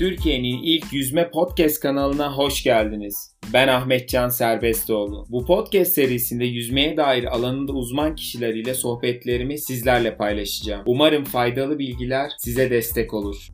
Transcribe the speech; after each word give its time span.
Türkiye'nin 0.00 0.62
ilk 0.62 0.92
yüzme 0.92 1.30
podcast 1.30 1.80
kanalına 1.80 2.36
hoş 2.36 2.62
geldiniz. 2.62 3.36
Ben 3.52 3.68
Ahmetcan 3.68 4.28
Serbestioğlu. 4.28 5.26
Bu 5.28 5.46
podcast 5.46 5.92
serisinde 5.92 6.44
yüzmeye 6.44 6.96
dair 6.96 7.24
alanında 7.24 7.72
uzman 7.72 8.14
kişiler 8.14 8.54
ile 8.54 8.74
sohbetlerimi 8.74 9.58
sizlerle 9.58 10.16
paylaşacağım. 10.16 10.82
Umarım 10.86 11.24
faydalı 11.24 11.78
bilgiler 11.78 12.32
size 12.38 12.70
destek 12.70 13.14
olur. 13.14 13.48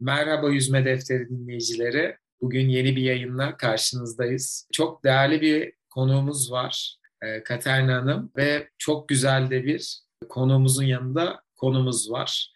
Merhaba 0.00 0.50
Yüzme 0.50 0.84
Defteri 0.84 1.28
dinleyicileri. 1.28 2.16
Bugün 2.40 2.68
yeni 2.68 2.96
bir 2.96 3.02
yayınla 3.02 3.56
karşınızdayız. 3.56 4.68
Çok 4.72 5.04
değerli 5.04 5.40
bir 5.40 5.72
konuğumuz 5.90 6.52
var. 6.52 6.96
Ee, 7.22 7.42
Katerina 7.42 7.94
Hanım 7.94 8.32
ve 8.36 8.68
çok 8.78 9.08
güzel 9.08 9.50
de 9.50 9.64
bir 9.64 10.03
konuğumuzun 10.28 10.84
yanında 10.84 11.42
konumuz 11.56 12.10
var. 12.10 12.52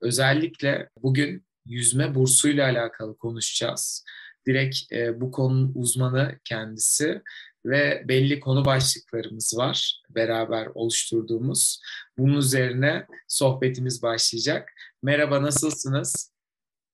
Özellikle 0.00 0.90
bugün 1.02 1.46
yüzme 1.66 2.14
bursuyla 2.14 2.68
alakalı 2.70 3.18
konuşacağız. 3.18 4.04
Direkt 4.46 4.92
e, 4.92 5.20
bu 5.20 5.30
konunun 5.30 5.72
uzmanı 5.74 6.38
kendisi 6.44 7.22
ve 7.66 8.04
belli 8.08 8.40
konu 8.40 8.64
başlıklarımız 8.64 9.54
var 9.58 10.02
beraber 10.10 10.66
oluşturduğumuz. 10.66 11.80
Bunun 12.18 12.36
üzerine 12.36 13.06
sohbetimiz 13.28 14.02
başlayacak. 14.02 14.72
Merhaba, 15.02 15.42
nasılsınız? 15.42 16.32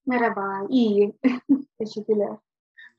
Merhaba, 0.06 0.66
iyiyim. 0.70 1.12
Teşekkürler. 1.78 2.36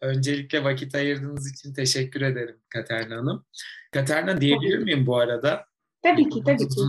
Öncelikle 0.02 0.64
vakit 0.64 0.96
ayırdığınız 0.96 1.52
için 1.52 1.74
teşekkür 1.74 2.22
ederim 2.22 2.58
Katerina 2.70 3.18
Hanım. 3.18 3.46
Katerina 3.92 4.42
diyebilir 4.42 4.78
miyim 4.78 5.08
bu 5.08 5.18
arada? 5.18 5.67
Tabii 6.02 6.30
ki, 6.30 6.44
tabii 6.46 6.68
ki. 6.68 6.82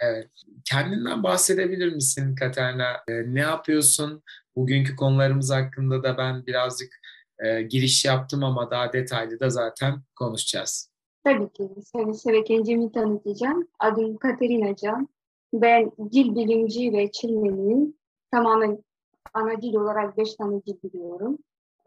Evet. 0.00 0.28
Kendinden 0.64 1.22
bahsedebilir 1.22 1.94
misin 1.94 2.34
Katerina? 2.34 2.92
Ee, 3.08 3.34
ne 3.34 3.40
yapıyorsun? 3.40 4.22
Bugünkü 4.56 4.96
konularımız 4.96 5.50
hakkında 5.50 6.02
da 6.02 6.18
ben 6.18 6.46
birazcık 6.46 7.00
e, 7.38 7.62
giriş 7.62 8.04
yaptım 8.04 8.44
ama 8.44 8.70
daha 8.70 8.92
detaylı 8.92 9.40
da 9.40 9.50
zaten 9.50 9.94
konuşacağız. 10.16 10.90
Tabii 11.24 11.52
ki. 11.52 11.68
Seve 11.84 12.14
seve 12.14 12.44
kendimi 12.44 12.92
tanıtacağım. 12.92 13.68
Adım 13.78 14.16
Katerina 14.16 14.76
Can. 14.76 15.08
Ben 15.52 15.92
dil 16.12 16.34
bilimci 16.34 16.92
ve 16.92 17.12
çilmeniyim. 17.12 17.94
Tamamen 18.30 18.84
ana 19.34 19.62
dil 19.62 19.74
olarak 19.74 20.18
beş 20.18 20.34
tane 20.34 20.62
dil 20.66 20.76
biliyorum. 20.84 21.38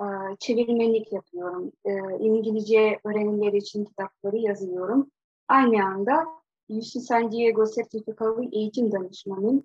Ee, 0.01 0.05
çevirmenlik 0.39 1.13
yapıyorum. 1.13 1.71
Ee, 1.85 1.91
İngilizce 2.19 2.99
öğrenimleri 3.03 3.57
için 3.57 3.85
kitapları 3.85 4.37
yazıyorum. 4.37 5.11
Aynı 5.47 5.85
anda 5.85 6.25
UC 6.69 6.99
San 6.99 7.31
Diego 7.31 7.65
sertifikalı 7.65 8.45
eğitim 8.51 8.91
danışmanım. 8.91 9.63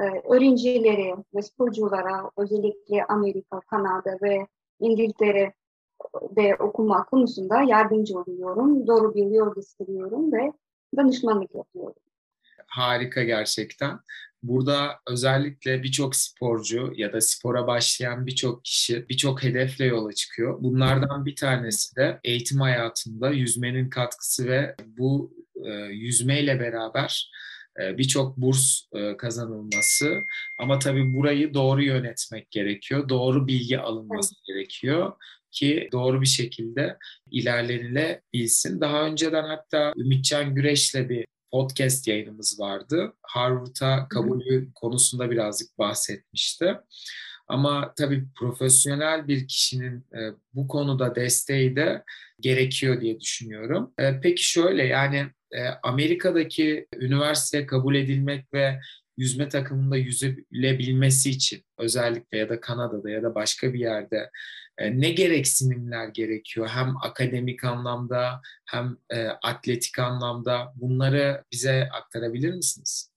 Ee, 0.00 0.22
öğrencilere 0.34 1.16
ve 1.34 1.42
sporculara 1.42 2.30
özellikle 2.36 3.04
Amerika, 3.04 3.60
Kanada 3.60 4.18
ve 4.22 4.46
İngiltere 4.80 5.52
de 6.36 6.56
okuma 6.56 7.04
konusunda 7.04 7.62
yardımcı 7.62 8.18
oluyorum. 8.18 8.86
Doğru 8.86 9.14
bir 9.14 9.26
yol 9.26 9.54
gösteriyorum 9.54 10.32
ve 10.32 10.52
danışmanlık 10.96 11.54
yapıyorum. 11.54 11.94
Harika 12.66 13.22
gerçekten. 13.22 13.98
Burada 14.44 15.00
özellikle 15.08 15.82
birçok 15.82 16.16
sporcu 16.16 16.92
ya 16.96 17.12
da 17.12 17.20
spora 17.20 17.66
başlayan 17.66 18.26
birçok 18.26 18.64
kişi 18.64 19.08
birçok 19.08 19.42
hedefle 19.42 19.84
yola 19.84 20.12
çıkıyor. 20.12 20.62
Bunlardan 20.62 21.26
bir 21.26 21.36
tanesi 21.36 21.96
de 21.96 22.20
eğitim 22.24 22.60
hayatında 22.60 23.30
yüzmenin 23.30 23.90
katkısı 23.90 24.48
ve 24.48 24.74
bu 24.86 25.34
e, 25.64 25.70
yüzmeyle 25.92 26.60
beraber 26.60 27.30
e, 27.80 27.98
birçok 27.98 28.36
burs 28.36 28.80
e, 28.92 29.16
kazanılması. 29.16 30.22
Ama 30.58 30.78
tabii 30.78 31.14
burayı 31.14 31.54
doğru 31.54 31.82
yönetmek 31.82 32.50
gerekiyor. 32.50 33.08
Doğru 33.08 33.46
bilgi 33.46 33.78
alınması 33.78 34.34
gerekiyor 34.46 35.12
ki 35.50 35.88
doğru 35.92 36.20
bir 36.20 36.26
şekilde 36.26 36.98
ilerlenilebilsin. 37.30 38.80
Daha 38.80 39.06
önceden 39.06 39.44
hatta 39.44 39.92
Ümitcan 39.96 40.54
Güreş'le 40.54 41.08
bir 41.08 41.26
podcast 41.54 42.08
yayınımız 42.08 42.60
vardı. 42.60 43.12
Harvard'a 43.22 44.08
kabulü 44.08 44.72
konusunda 44.74 45.30
birazcık 45.30 45.78
bahsetmişti. 45.78 46.76
Ama 47.48 47.94
tabii 47.96 48.24
profesyonel 48.38 49.28
bir 49.28 49.48
kişinin 49.48 49.98
e, 49.98 50.20
bu 50.54 50.68
konuda 50.68 51.14
desteği 51.14 51.76
de 51.76 52.02
gerekiyor 52.40 53.00
diye 53.00 53.20
düşünüyorum. 53.20 53.92
E, 53.98 54.20
peki 54.20 54.50
şöyle 54.50 54.84
yani 54.84 55.26
e, 55.52 55.66
Amerika'daki 55.82 56.86
üniversiteye 56.96 57.66
kabul 57.66 57.94
edilmek 57.94 58.54
ve 58.54 58.80
yüzme 59.16 59.48
takımında 59.48 59.96
yüzülebilmesi 59.96 61.30
için 61.30 61.62
özellikle 61.78 62.38
ya 62.38 62.48
da 62.48 62.60
Kanada'da 62.60 63.10
ya 63.10 63.22
da 63.22 63.34
başka 63.34 63.72
bir 63.72 63.78
yerde 63.78 64.30
e, 64.78 65.00
ne 65.00 65.10
gereksinimler 65.10 66.08
gerekiyor? 66.08 66.68
Hem 66.68 66.96
akademik 66.96 67.64
anlamda 67.64 68.40
hem 68.70 68.96
e, 69.10 69.26
atletik 69.26 69.98
anlamda 69.98 70.72
bunları 70.76 71.44
bize 71.52 71.88
aktarabilir 71.92 72.54
misiniz? 72.54 73.10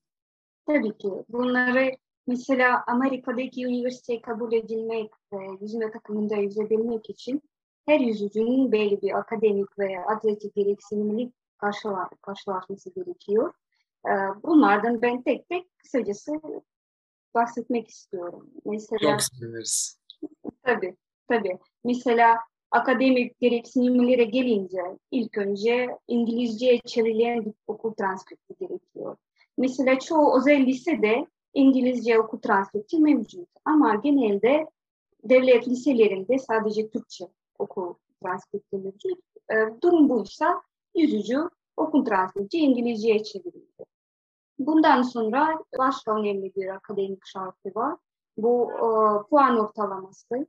Tabii 0.68 0.98
ki. 0.98 1.10
Bunları 1.30 1.92
mesela 2.28 2.84
Amerika'daki 2.88 3.66
üniversiteye 3.66 4.22
kabul 4.22 4.54
edilmek 4.54 5.12
ve 5.34 5.38
yüzme 5.62 5.92
takımında 5.92 6.36
yüzebilmek 6.36 7.10
için 7.10 7.42
her 7.86 8.00
yüzücünün 8.00 8.72
belli 8.72 9.02
bir 9.02 9.18
akademik 9.18 9.80
veya 9.80 10.06
atletik 10.06 10.56
gereksinimlik 10.56 11.34
karşılaşması 12.22 12.94
gerekiyor. 12.96 13.54
Ee, 14.06 14.44
bunlardan 14.44 15.02
ben 15.02 15.22
tek 15.22 15.50
tek 15.50 15.78
kısacası 15.78 16.32
bahsetmek 17.34 17.88
istiyorum. 17.88 18.50
Mesela, 18.66 19.12
Çok 19.12 19.22
seviniriz. 19.22 20.00
Tabii, 20.64 20.96
tabii. 21.28 21.58
Mesela 21.84 22.38
akademik 22.72 23.40
gereksinimlere 23.40 24.24
gelince 24.24 24.82
ilk 25.12 25.38
önce 25.38 25.88
İngilizce 26.08 26.80
çevrilen 26.86 27.46
bir 27.46 27.54
okul 27.68 27.94
transkripti 27.94 28.56
gerekiyor. 28.60 29.18
Mesela 29.58 30.00
çoğu 30.00 30.38
özel 30.38 30.66
lisede 30.66 31.28
İngilizce 31.54 32.20
okul 32.20 32.40
transkripti 32.40 33.00
mevcut 33.00 33.50
ama 33.66 33.96
genelde 33.96 34.68
devlet 35.24 35.68
liselerinde 35.68 36.40
sadece 36.40 36.90
Türkçe 36.90 37.26
okul 37.60 37.94
transkripti 38.24 38.78
mevcut. 38.78 39.20
E, 39.52 39.56
durum 39.82 40.10
buysa 40.10 40.62
yüzücü 40.96 41.50
okul 41.78 42.06
transkripti 42.06 42.58
İngilizceye 42.58 43.24
çevrildi. 43.24 43.86
Bundan 44.60 45.02
sonra 45.02 45.60
başka 45.80 46.20
önemli 46.20 46.56
bir 46.56 46.68
akademik 46.68 47.26
şartı 47.26 47.76
var. 47.76 47.98
Bu 48.38 48.72
e, 48.72 48.90
puan 49.30 49.60
ortalaması. 49.60 50.48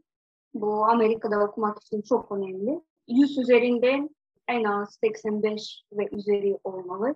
Bu 0.55 0.85
Amerika'da 0.85 1.45
okumak 1.45 1.83
için 1.83 2.03
çok 2.03 2.33
önemli. 2.33 2.81
100 3.09 3.39
üzerinden 3.39 4.11
en 4.49 4.65
az 4.65 4.99
85 5.05 5.83
ve 5.93 6.09
üzeri 6.13 6.59
olmalı. 6.65 7.15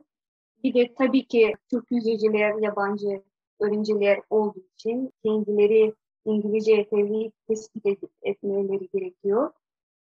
Bir 0.63 0.75
de 0.75 0.95
tabii 0.95 1.27
ki 1.27 1.55
Türk 1.71 1.91
yüzücüler, 1.91 2.55
yabancı 2.55 3.23
öğrenciler 3.61 4.21
olduğu 4.31 4.65
için 4.75 5.13
kendileri 5.25 5.95
İngilizce 6.25 6.73
yeterli 6.73 7.33
tespit 7.49 8.05
etmeleri 8.23 8.89
gerekiyor. 8.95 9.51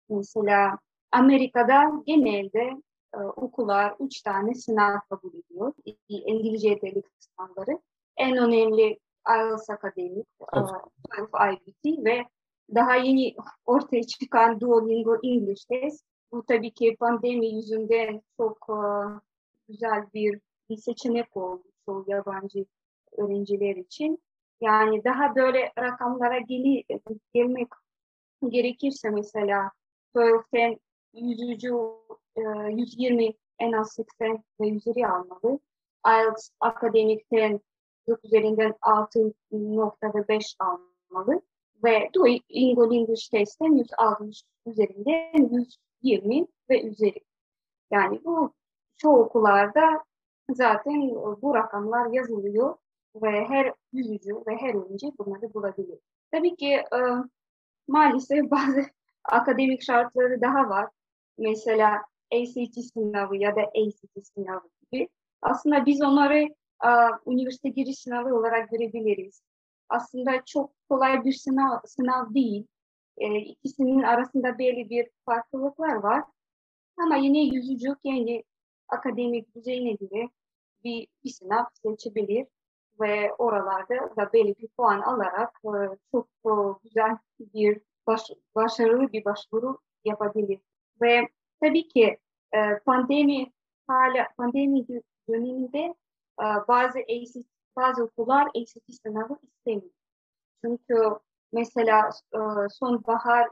Mesela 0.10 0.80
Amerika'da 1.12 2.04
genelde 2.06 2.82
okullar 3.18 3.96
üç 4.00 4.22
tane 4.22 4.54
sınav 4.54 5.00
kabul 5.10 5.34
ediyor. 5.34 5.74
İngilizce 6.08 6.70
yeterlilik 6.70 7.06
sınavları. 7.20 7.80
En 8.18 8.38
önemli 8.38 9.00
IELTS 9.30 9.70
Akademik, 9.70 10.28
uh, 10.54 11.54
IBT 11.54 12.06
ve 12.06 12.26
daha 12.76 12.96
yeni 12.96 13.36
ortaya 13.66 14.04
çıkan 14.04 14.60
Duolingo 14.60 15.16
English 15.24 15.66
Test. 15.66 16.06
Bu 16.32 16.46
tabii 16.46 16.72
ki 16.72 16.96
pandemi 17.00 17.56
yüzünden 17.56 18.22
çok 18.38 18.69
uh, 18.69 19.19
güzel 19.68 20.07
bir, 20.14 20.40
bir 20.69 20.78
seçenek 20.78 21.38
oldu 21.38 21.64
çoğu 21.86 22.06
yabancı 22.07 22.66
öğrenciler 23.18 23.75
için. 23.75 24.24
Yani 24.62 25.04
daha 25.04 25.36
böyle 25.36 25.72
rakamlara 25.78 26.40
geli, 26.40 26.84
gelmek 27.34 27.68
gerekirse 28.50 29.10
mesela 29.10 29.72
TOEFL'ten 30.14 30.80
yüzücü 31.14 31.72
120 32.36 33.33
en 33.60 33.72
az 33.72 33.94
80 33.94 34.44
ve 34.60 34.69
üzeri 34.69 35.07
almalı. 35.07 35.60
IELTS 36.07 36.50
akademikten 36.60 37.60
9 38.07 38.25
üzerinden 38.25 38.74
6.5 38.81 40.56
almalı. 40.60 41.42
Ve 41.83 42.10
Duolingo 42.13 42.94
English 42.94 43.30
testten 43.30 43.78
160 43.78 44.44
üzerinden 44.66 45.66
120 46.04 46.48
ve 46.69 46.83
üzeri. 46.83 47.22
Yani 47.92 48.22
bu 48.25 48.54
çoğu 48.98 49.19
okullarda 49.19 50.04
zaten 50.50 51.10
bu 51.42 51.56
rakamlar 51.56 52.13
yazılıyor 52.13 52.75
ve 53.16 53.45
her 53.45 53.74
yüzücü 53.94 54.36
ve 54.48 54.56
her 54.57 54.74
oyuncu 54.74 55.07
bunları 55.18 55.54
bulabilir. 55.54 56.00
Tabii 56.31 56.56
ki 56.56 56.74
e, 56.74 57.00
maalesef 57.88 58.44
bazı 58.51 58.86
akademik 59.24 59.81
şartları 59.81 60.42
daha 60.42 60.69
var. 60.69 60.89
Mesela 61.38 62.01
ACT 62.33 62.80
sınavı 62.94 63.38
ya 63.38 63.56
da 63.56 63.62
ACT 63.62 64.28
sınavı 64.28 64.69
gibi. 64.81 65.10
Aslında 65.42 65.86
biz 65.86 66.01
onları 66.01 66.48
üniversite 67.28 67.69
giriş 67.69 68.00
sınavı 68.00 68.36
olarak 68.36 68.69
görebiliriz. 68.69 69.42
Aslında 69.89 70.31
çok 70.45 70.72
kolay 70.89 71.25
bir 71.25 71.33
sınav, 71.33 71.80
sınav 71.86 72.33
değil. 72.33 72.68
E, 73.18 73.38
ikisinin 73.38 74.04
arasında 74.04 74.57
belli 74.60 74.89
bir 74.89 75.10
farklılıklar 75.25 75.95
var. 75.95 76.24
Ama 76.98 77.16
yine 77.16 77.44
yüzücü 77.44 77.95
kendi 78.06 78.44
akademik 78.89 79.56
düzeyine 79.56 79.92
göre 79.92 80.30
bir, 80.83 81.07
bir 81.24 81.30
sınav 81.30 81.66
seçebilir 81.74 82.48
ve 83.00 83.33
oralarda 83.33 84.16
da 84.18 84.33
belli 84.33 84.56
bir 84.60 84.68
puan 84.68 85.01
alarak 85.01 85.54
e, 85.66 85.98
çok 86.12 86.28
e, 86.45 86.51
güzel 86.83 87.18
bir 87.39 87.81
baş, 88.07 88.22
başarılı 88.56 89.12
bir 89.12 89.25
başvuru 89.25 89.78
yapabilir. 90.06 90.60
Ve 91.01 91.30
tabii 91.62 91.88
ki 91.88 92.18
e, 92.54 92.80
pandemi 92.86 93.52
hala 93.88 94.28
pandemi 94.38 94.88
döneminde 95.30 95.96
e, 96.42 96.46
bazı 96.68 97.00
ACT, 97.00 97.48
bazı 97.75 98.04
okullar 98.04 98.48
ACT 98.48 98.94
sınavı 99.04 99.38
istemiyor. 99.44 99.92
Çünkü 100.66 100.96
mesela 101.54 102.10
e, 102.34 102.40
sonbahar 102.69 103.50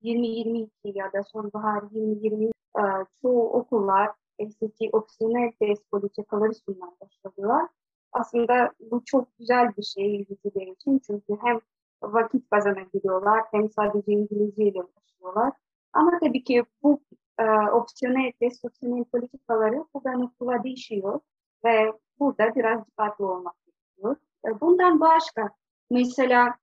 2022 0.00 0.70
ya 0.84 1.12
da 1.12 1.22
sonbahar 1.22 1.82
2020 1.82 2.44
e, 2.46 2.82
çoğu 3.22 3.50
okullar 3.52 4.10
ACT 4.40 4.80
opsiyonel 4.92 5.52
test 5.60 5.90
politikaları 5.90 6.54
sunmaya 6.54 6.92
başladılar. 7.00 7.68
Aslında 8.12 8.72
bu 8.80 9.02
çok 9.04 9.38
güzel 9.38 9.76
bir 9.76 9.82
şey 9.82 10.04
yüzücüler 10.04 10.66
için 10.66 11.00
çünkü 11.06 11.36
hem 11.42 11.60
vakit 12.02 12.50
kazanabiliyorlar 12.50 13.44
hem 13.50 13.70
sadece 13.70 14.12
İngilizce 14.12 14.64
ile 14.64 14.82
uğraşıyorlar. 14.82 15.52
Ama 15.92 16.18
tabii 16.20 16.44
ki 16.44 16.64
bu 16.82 17.00
e, 17.38 17.44
opsiyonel 17.70 18.32
test, 18.40 18.64
opsiyonel 18.64 19.04
politikaları 19.04 19.84
buradan 19.94 20.22
okula 20.22 20.64
değişiyor 20.64 21.20
ve 21.64 21.92
burada 22.18 22.54
biraz 22.54 22.86
dikkatli 22.86 23.24
olmak 23.24 23.54
gerekiyor. 23.66 24.16
E, 24.46 24.60
bundan 24.60 25.00
başka 25.00 25.50
mesela 25.90 26.54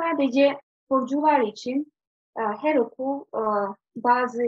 sadece 0.00 0.60
sporcular 0.84 1.40
için 1.40 1.92
e, 2.38 2.40
her 2.42 2.76
okul 2.76 3.20
e, 3.20 3.42
bazı 3.96 4.42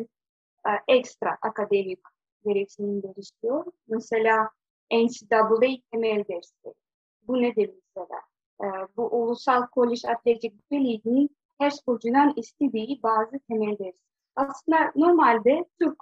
e, 0.66 0.70
ekstra 0.88 1.38
akademik 1.42 2.00
gereksinimler 2.44 3.16
istiyor. 3.16 3.64
Mesela 3.88 4.50
NCAA 4.92 5.76
temel 5.92 6.24
dersi. 6.28 6.74
Bu 7.22 7.42
nedir 7.42 7.70
mesela? 7.96 8.20
E, 8.62 8.66
bu 8.96 9.02
Ulusal 9.02 9.66
Kolej 9.66 10.04
Atletik 10.04 10.70
Birliği'nin 10.70 11.36
her 11.58 11.70
sporcunun 11.70 12.32
istediği 12.36 13.02
bazı 13.02 13.38
temel 13.48 13.78
dersi. 13.78 14.06
Aslında 14.36 14.92
normalde 14.96 15.64
Türk 15.80 15.96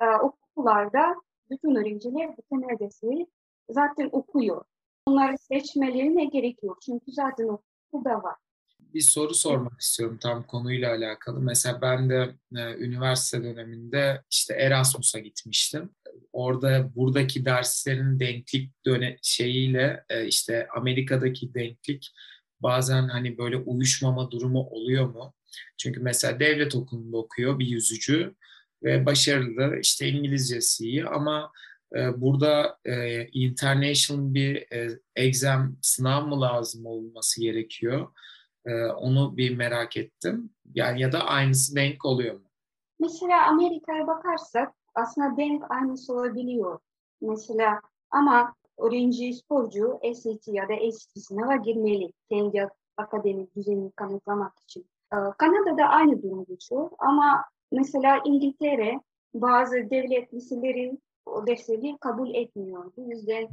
e, 0.00 0.04
okullarda 0.16 1.14
bütün 1.50 1.74
öğrenciler 1.74 2.36
temel 2.50 2.78
dersleri 2.78 3.26
zaten 3.70 4.08
okuyor. 4.12 4.64
Onları 5.06 5.38
seçmelerine 5.38 6.24
gerek 6.24 6.62
yok. 6.62 6.78
Çünkü 6.82 7.12
zaten 7.12 7.48
okulda 7.48 8.22
var 8.22 8.36
bir 8.94 9.00
soru 9.00 9.34
sormak 9.34 9.80
istiyorum 9.80 10.18
tam 10.22 10.46
konuyla 10.46 10.90
alakalı. 10.90 11.40
Mesela 11.40 11.82
ben 11.82 12.10
de 12.10 12.34
e, 12.56 12.74
üniversite 12.74 13.42
döneminde 13.42 14.22
işte 14.30 14.54
Erasmus'a 14.54 15.18
gitmiştim. 15.18 15.90
Orada 16.32 16.94
buradaki 16.96 17.44
derslerin 17.44 18.20
denklik 18.20 18.72
döne 18.86 19.16
şeyiyle 19.22 20.04
e, 20.08 20.26
işte 20.26 20.68
Amerika'daki 20.76 21.54
denklik 21.54 22.10
bazen 22.60 23.08
hani 23.08 23.38
böyle 23.38 23.56
uyuşmama 23.56 24.30
durumu 24.30 24.60
oluyor 24.60 25.08
mu? 25.08 25.34
Çünkü 25.78 26.00
mesela 26.00 26.40
devlet 26.40 26.74
okulunda 26.74 27.16
okuyor 27.16 27.58
bir 27.58 27.66
yüzücü 27.66 28.34
ve 28.82 29.06
başarılı 29.06 29.78
işte 29.80 30.08
İngilizcesi 30.08 30.84
iyi 30.84 31.06
ama 31.06 31.52
e, 31.96 32.20
burada 32.20 32.78
e, 32.84 33.26
international 33.26 34.34
bir 34.34 34.72
e, 34.72 34.98
exam 35.16 35.76
sınav 35.82 36.26
mı 36.26 36.40
lazım 36.40 36.86
olması 36.86 37.40
gerekiyor? 37.40 38.08
E, 38.66 38.84
onu 38.84 39.36
bir 39.36 39.56
merak 39.56 39.96
ettim. 39.96 40.50
Yani 40.74 41.00
ya 41.00 41.12
da 41.12 41.24
aynısı 41.24 41.76
denk 41.76 42.04
oluyor 42.04 42.34
mu? 42.34 42.50
Mesela 43.00 43.46
Amerika'ya 43.46 44.06
bakarsak 44.06 44.74
aslında 44.94 45.36
denk 45.36 45.70
aynısı 45.70 46.12
olabiliyor. 46.12 46.78
Mesela 47.20 47.80
ama 48.10 48.54
öğrenci 48.78 49.34
sporcu 49.34 50.00
SAT 50.14 50.48
ya 50.48 50.68
da 50.68 50.92
SAT 50.92 51.22
sınava 51.22 51.56
girmeli 51.56 52.12
kendi 52.28 52.68
akademik 52.96 53.56
düzenini 53.56 53.92
kanıtlamak 53.92 54.58
için. 54.58 54.86
Ee, 55.12 55.16
Kanada'da 55.38 55.84
aynı 55.84 56.22
durum 56.22 56.44
geçiyor 56.44 56.90
ama 56.98 57.44
mesela 57.72 58.20
İngiltere 58.24 59.00
bazı 59.34 59.74
devlet 59.74 60.34
liseleri 60.34 60.98
o 61.26 61.46
dersleri 61.46 61.96
kabul 62.00 62.34
etmiyor. 62.34 62.92
Bu 62.96 63.10
yüzden 63.10 63.48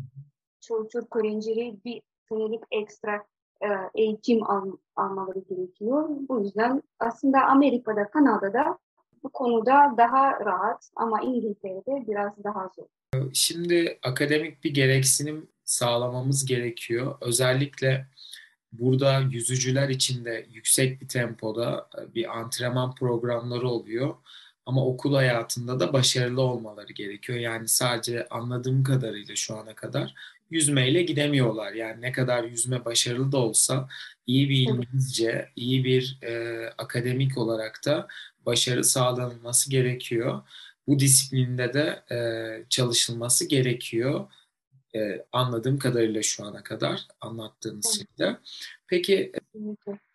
çoğu 0.61 0.87
Türk 0.87 1.15
öğrencileri 1.15 1.75
bir 1.85 2.01
senelik 2.29 2.63
ekstra 2.71 3.23
e, 3.61 3.67
eğitim 3.95 4.43
al, 4.43 4.71
almaları 4.95 5.39
gerekiyor. 5.39 6.09
Bu 6.29 6.39
yüzden 6.39 6.83
aslında 6.99 7.45
Amerika'da, 7.45 8.09
Kanada'da 8.09 8.77
bu 9.23 9.29
konuda 9.29 9.93
daha 9.97 10.45
rahat 10.45 10.89
ama 10.95 11.21
İngiltere'de 11.21 12.07
biraz 12.07 12.43
daha 12.43 12.69
zor. 12.75 12.85
Şimdi 13.33 13.99
akademik 14.03 14.63
bir 14.63 14.73
gereksinim 14.73 15.49
sağlamamız 15.65 16.45
gerekiyor. 16.45 17.15
Özellikle 17.21 18.07
burada 18.71 19.19
yüzücüler 19.19 19.89
için 19.89 20.25
de 20.25 20.47
yüksek 20.53 21.01
bir 21.01 21.07
tempoda 21.07 21.89
e, 21.97 22.15
bir 22.15 22.37
antrenman 22.39 22.95
programları 22.95 23.69
oluyor. 23.69 24.15
Ama 24.65 24.85
okul 24.85 25.15
hayatında 25.15 25.79
da 25.79 25.93
başarılı 25.93 26.41
olmaları 26.41 26.93
gerekiyor. 26.93 27.39
Yani 27.39 27.67
sadece 27.67 28.27
anladığım 28.27 28.83
kadarıyla 28.83 29.35
şu 29.35 29.57
ana 29.57 29.75
kadar 29.75 30.13
yüzmeyle 30.49 31.03
gidemiyorlar. 31.03 31.73
Yani 31.73 32.01
ne 32.01 32.11
kadar 32.11 32.43
yüzme 32.43 32.85
başarılı 32.85 33.31
da 33.31 33.37
olsa 33.37 33.89
iyi 34.27 34.49
bir 34.49 34.57
İngilizce, 34.57 35.49
iyi 35.55 35.83
bir 35.83 36.19
e, 36.21 36.63
akademik 36.77 37.37
olarak 37.37 37.81
da 37.85 38.07
başarı 38.45 38.83
sağlanılması 38.83 39.69
gerekiyor. 39.69 40.41
Bu 40.87 40.99
disiplinde 40.99 41.73
de 41.73 42.03
e, 42.15 42.17
çalışılması 42.69 43.47
gerekiyor. 43.47 44.27
E, 44.95 45.25
anladığım 45.31 45.79
kadarıyla 45.79 46.21
şu 46.21 46.45
ana 46.45 46.63
kadar 46.63 47.07
anlattığınız 47.21 47.97
şeyde. 47.97 48.37
Peki 48.87 49.31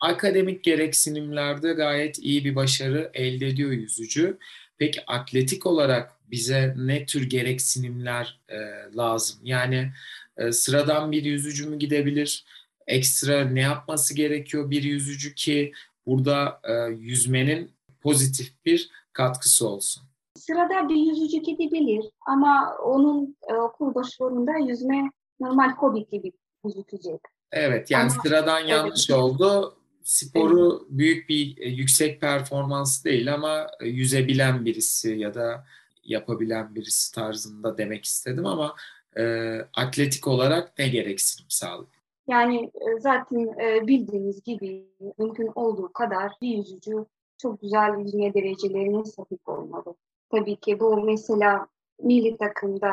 akademik 0.01 0.65
gereksinimlerde 0.65 1.73
gayet 1.73 2.19
iyi 2.19 2.45
bir 2.45 2.55
başarı 2.55 3.11
elde 3.15 3.49
ediyor 3.49 3.71
yüzücü. 3.71 4.39
Peki 4.79 5.07
atletik 5.07 5.67
olarak 5.67 6.13
bize 6.31 6.75
ne 6.77 7.07
tür 7.07 7.31
gereksinimler 7.31 8.41
e, 8.49 8.57
lazım? 8.97 9.41
Yani 9.45 9.93
e, 10.37 10.53
sıradan 10.53 11.13
bir 11.13 11.25
yüzücü 11.25 11.69
mü 11.69 11.79
gidebilir? 11.79 12.45
Ekstra 12.87 13.45
ne 13.45 13.61
yapması 13.61 14.15
gerekiyor 14.15 14.71
bir 14.71 14.83
yüzücü 14.83 15.35
ki 15.35 15.73
burada 16.07 16.61
e, 16.65 16.73
yüzmenin 16.93 17.71
pozitif 18.01 18.53
bir 18.65 18.91
katkısı 19.13 19.69
olsun? 19.69 20.03
Sırada 20.37 20.89
bir 20.89 20.97
yüzücü 20.97 21.39
gidebilir 21.39 22.11
ama 22.27 22.77
onun 22.85 23.37
e, 23.49 23.55
okul 23.55 23.95
başvurunda 23.95 24.53
yüzme 24.59 25.11
normal 25.41 25.71
hobi 25.71 26.07
gibi 26.07 26.33
gözükecek. 26.65 27.21
Evet 27.53 27.91
yani 27.91 28.11
ama, 28.13 28.23
sıradan 28.23 28.61
yanlış 28.61 29.11
evet. 29.11 29.21
oldu. 29.21 29.77
Sporu 30.03 30.79
evet. 30.81 30.91
büyük 30.91 31.29
bir 31.29 31.59
e, 31.59 31.69
yüksek 31.69 32.21
performans 32.21 33.05
değil 33.05 33.35
ama 33.35 33.67
e, 33.81 33.89
yüzebilen 33.89 34.65
birisi 34.65 35.11
ya 35.11 35.35
da 35.35 35.65
yapabilen 36.05 36.75
birisi 36.75 37.15
tarzında 37.15 37.79
demek 37.79 38.05
istedim 38.05 38.47
ama 38.47 38.75
e, 39.17 39.55
atletik 39.75 40.29
olarak 40.29 40.79
ne 40.79 40.89
gereksinim 40.89 41.51
sağlıyor? 41.51 42.03
Yani 42.29 42.65
e, 42.65 43.01
zaten 43.01 43.57
bildiğiniz 43.87 44.43
gibi 44.43 44.87
mümkün 45.19 45.51
olduğu 45.55 45.93
kadar 45.93 46.33
bir 46.43 46.49
yüzücü 46.49 47.07
çok 47.39 47.61
güzel 47.61 47.99
yüzme 47.99 48.35
derecelerine 48.35 49.05
sahip 49.05 49.49
olmalı. 49.49 49.95
Tabii 50.33 50.57
ki 50.57 50.81
bu 50.81 51.03
mesela 51.03 51.67
milli 52.03 52.37
takımda 52.37 52.93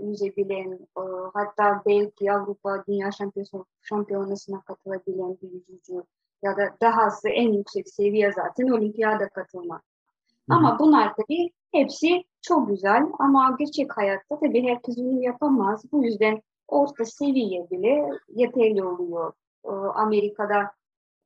yüzebilen, 0.00 0.72
e, 0.72 1.02
hatta 1.34 1.82
belki 1.86 2.32
Avrupa 2.32 2.84
Dünya 2.88 3.10
Şampiyonası'na 3.82 4.60
katılabilen 4.60 5.38
bir 5.42 5.50
yüzücü 5.50 6.02
ya 6.42 6.56
da 6.56 6.76
dahası 6.82 7.28
en 7.28 7.52
yüksek 7.52 7.88
seviye 7.88 8.32
zaten 8.32 8.68
olimpiyada 8.68 9.28
katılmak. 9.28 9.82
Hı. 10.50 10.54
Ama 10.54 10.78
bunlar 10.78 11.14
tabii 11.16 11.50
hepsi 11.72 12.24
çok 12.42 12.68
güzel 12.68 13.06
ama 13.18 13.56
gerçek 13.58 13.96
hayatta 13.96 14.38
tabii 14.40 14.62
herkes 14.62 14.96
bunu 14.96 15.22
yapamaz. 15.22 15.84
Bu 15.92 16.04
yüzden 16.04 16.42
orta 16.68 17.04
seviye 17.04 17.70
bile 17.70 18.10
yeterli 18.28 18.84
oluyor. 18.84 19.32
Ee, 19.64 19.70
Amerika'da 19.94 20.70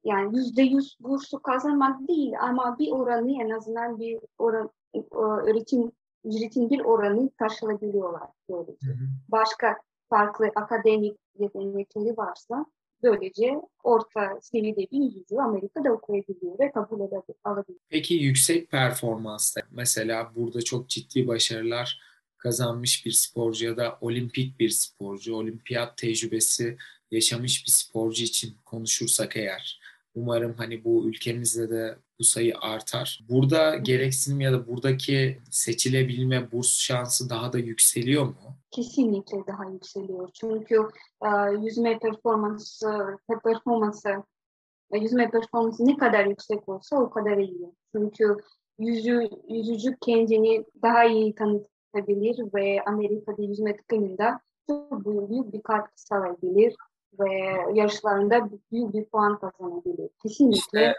yani 0.04 0.36
yüzde 0.36 0.62
yüz 0.62 0.96
bursu 1.00 1.42
kazanmak 1.42 2.08
değil 2.08 2.32
ama 2.40 2.78
bir 2.78 2.92
oranı 2.92 3.42
en 3.42 3.50
azından 3.50 3.98
bir 3.98 4.18
oran, 4.38 4.66
e, 4.66 4.70
öğretim 5.10 5.92
ücretin 6.24 6.70
bir 6.70 6.80
oranı 6.80 7.30
karşılayabiliyorlar 7.30 8.28
böylece. 8.50 8.86
Hı 8.86 8.92
hı. 8.92 9.06
Başka 9.28 9.76
farklı 10.08 10.50
akademik 10.54 11.18
yetenekleri 11.38 12.16
varsa 12.16 12.66
Böylece 13.04 13.60
orta 13.82 14.38
seviyede 14.42 14.80
bir 14.80 14.98
yüzücü 14.98 15.36
Amerika'da 15.36 15.92
okuyabiliyor 15.92 16.58
ve 16.58 16.72
kabul 16.72 17.00
alabiliyor. 17.44 17.80
Peki 17.88 18.14
yüksek 18.14 18.70
performansta 18.70 19.60
mesela 19.70 20.32
burada 20.36 20.62
çok 20.62 20.88
ciddi 20.88 21.26
başarılar 21.26 22.00
kazanmış 22.38 23.06
bir 23.06 23.12
sporcu 23.12 23.66
ya 23.66 23.76
da 23.76 23.98
olimpik 24.00 24.60
bir 24.60 24.70
sporcu, 24.70 25.36
olimpiyat 25.36 25.98
tecrübesi 25.98 26.76
yaşamış 27.10 27.66
bir 27.66 27.70
sporcu 27.70 28.24
için 28.24 28.56
konuşursak 28.64 29.36
eğer 29.36 29.80
umarım 30.14 30.54
hani 30.54 30.84
bu 30.84 31.08
ülkemizde 31.08 31.70
de 31.70 31.98
bu 32.18 32.24
sayı 32.24 32.54
artar. 32.60 33.20
Burada 33.28 33.76
gereksinim 33.76 34.40
ya 34.40 34.52
da 34.52 34.68
buradaki 34.68 35.38
seçilebilme 35.50 36.52
burs 36.52 36.78
şansı 36.78 37.30
daha 37.30 37.52
da 37.52 37.58
yükseliyor 37.58 38.24
mu? 38.24 38.56
Kesinlikle 38.70 39.46
daha 39.46 39.64
yükseliyor. 39.64 40.28
Çünkü 40.34 40.88
e, 41.22 41.28
yüzme 41.62 41.98
performansı, 41.98 43.18
performansı 43.44 44.08
e, 44.90 44.98
yüzme 44.98 45.30
performansı 45.30 45.86
ne 45.86 45.96
kadar 45.96 46.26
yüksek 46.26 46.68
olsa 46.68 46.96
o 46.96 47.10
kadar 47.10 47.36
iyi. 47.38 47.72
Çünkü 47.94 48.36
yüzü, 48.78 49.28
yüzücü 49.48 49.96
kendini 50.00 50.64
daha 50.82 51.04
iyi 51.04 51.34
tanıtabilir 51.34 52.54
ve 52.54 52.82
Amerika'da 52.86 53.42
yüzme 53.42 53.76
takımında 53.76 54.40
çok 54.68 55.04
büyük 55.30 55.52
bir 55.52 55.62
katkı 55.62 56.02
sağlayabilir 56.02 56.74
ve 57.18 57.30
yarışlarında 57.74 58.50
büyük 58.72 58.94
bir 58.94 59.04
puan 59.04 59.38
kazanabilir. 59.38 60.10
Kesinlikle. 60.22 60.58
İşte 60.58 60.94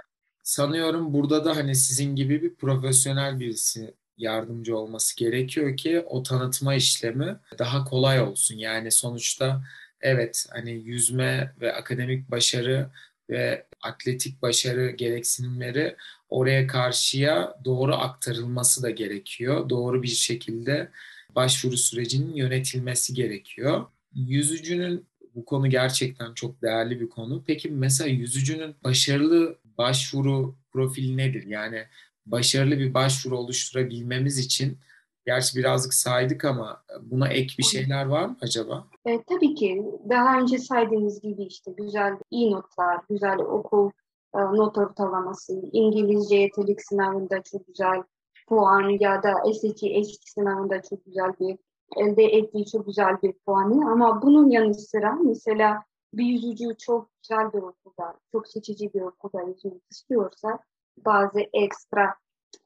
sanıyorum 0.45 1.13
burada 1.13 1.45
da 1.45 1.55
hani 1.55 1.75
sizin 1.75 2.15
gibi 2.15 2.41
bir 2.41 2.55
profesyonel 2.55 3.39
birisi 3.39 3.93
yardımcı 4.17 4.77
olması 4.77 5.17
gerekiyor 5.17 5.77
ki 5.77 5.99
o 6.05 6.23
tanıtma 6.23 6.75
işlemi 6.75 7.37
daha 7.59 7.85
kolay 7.85 8.21
olsun. 8.21 8.55
Yani 8.55 8.91
sonuçta 8.91 9.63
evet 10.01 10.45
hani 10.51 10.71
yüzme 10.71 11.55
ve 11.61 11.73
akademik 11.73 12.31
başarı 12.31 12.89
ve 13.29 13.67
atletik 13.81 14.41
başarı 14.41 14.89
gereksinimleri 14.89 15.95
oraya 16.29 16.67
karşıya 16.67 17.59
doğru 17.65 17.95
aktarılması 17.95 18.83
da 18.83 18.89
gerekiyor. 18.89 19.69
Doğru 19.69 20.03
bir 20.03 20.07
şekilde 20.07 20.91
başvuru 21.35 21.77
sürecinin 21.77 22.35
yönetilmesi 22.35 23.13
gerekiyor. 23.13 23.85
Yüzücünün 24.13 25.07
bu 25.35 25.45
konu 25.45 25.69
gerçekten 25.69 26.33
çok 26.33 26.61
değerli 26.61 27.01
bir 27.01 27.09
konu. 27.09 27.43
Peki 27.47 27.69
mesela 27.69 28.09
yüzücünün 28.09 28.75
başarılı 28.83 29.59
başvuru 29.77 30.55
profili 30.71 31.17
nedir? 31.17 31.43
Yani 31.47 31.83
başarılı 32.25 32.79
bir 32.79 32.93
başvuru 32.93 33.37
oluşturabilmemiz 33.37 34.37
için 34.37 34.77
gerçi 35.25 35.57
birazcık 35.57 35.93
saydık 35.93 36.45
ama 36.45 36.83
buna 37.01 37.27
ek 37.27 37.55
bir 37.57 37.63
şeyler 37.63 38.05
var 38.05 38.25
mı 38.25 38.37
acaba? 38.41 38.87
E, 39.05 39.23
tabii 39.23 39.55
ki. 39.55 39.83
Daha 40.09 40.39
önce 40.39 40.57
saydığınız 40.57 41.21
gibi 41.21 41.43
işte 41.43 41.71
güzel 41.77 42.17
iyi 42.31 42.51
notlar, 42.51 42.99
güzel 43.09 43.37
okul 43.37 43.91
e, 44.35 44.39
not 44.39 44.77
ortalaması, 44.77 45.61
İngilizce 45.71 46.35
yetenek 46.35 46.81
sınavında 46.81 47.43
çok 47.43 47.67
güzel 47.67 48.03
puan 48.47 48.89
ya 48.99 49.23
da 49.23 49.33
SAT, 49.53 49.79
SAT 49.79 50.29
sınavında 50.29 50.81
çok 50.81 51.05
güzel 51.05 51.33
bir 51.39 51.57
elde 51.97 52.23
ettiği 52.23 52.65
çok 52.65 52.85
güzel 52.85 53.21
bir 53.23 53.33
puanı 53.33 53.91
ama 53.91 54.21
bunun 54.21 54.49
yanı 54.49 54.73
sıra 54.73 55.13
mesela 55.25 55.83
bir 56.13 56.25
yüzücü 56.25 56.77
çok 56.77 57.09
güzel 57.29 57.53
bir 57.53 57.61
okulda, 57.61 58.19
çok 58.31 58.47
seçici 58.47 58.93
bir 58.93 59.01
okulda 59.01 59.41
yüzmek 59.41 59.83
istiyorsa 59.91 60.59
bazı 60.97 61.39
ekstra 61.53 62.15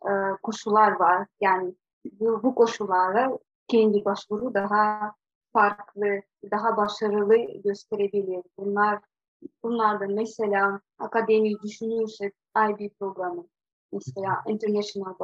e, 0.05 0.11
koşullar 0.43 0.91
var. 0.91 1.27
Yani 1.41 1.75
bu, 2.19 2.43
bu 2.43 2.55
koşullarla 2.55 3.37
kendi 3.67 4.05
başvuru 4.05 4.53
daha 4.53 5.13
farklı, 5.53 6.21
daha 6.51 6.77
başarılı 6.77 7.35
gösterebilir. 7.63 8.43
Bunlar 8.57 8.99
bunlar 9.63 9.99
da 9.99 10.07
mesela 10.07 10.81
akademi 10.99 11.61
düşünürsek 11.61 12.33
IB 12.57 12.89
programı, 12.99 13.47
mesela 13.91 14.43
International 14.47 15.19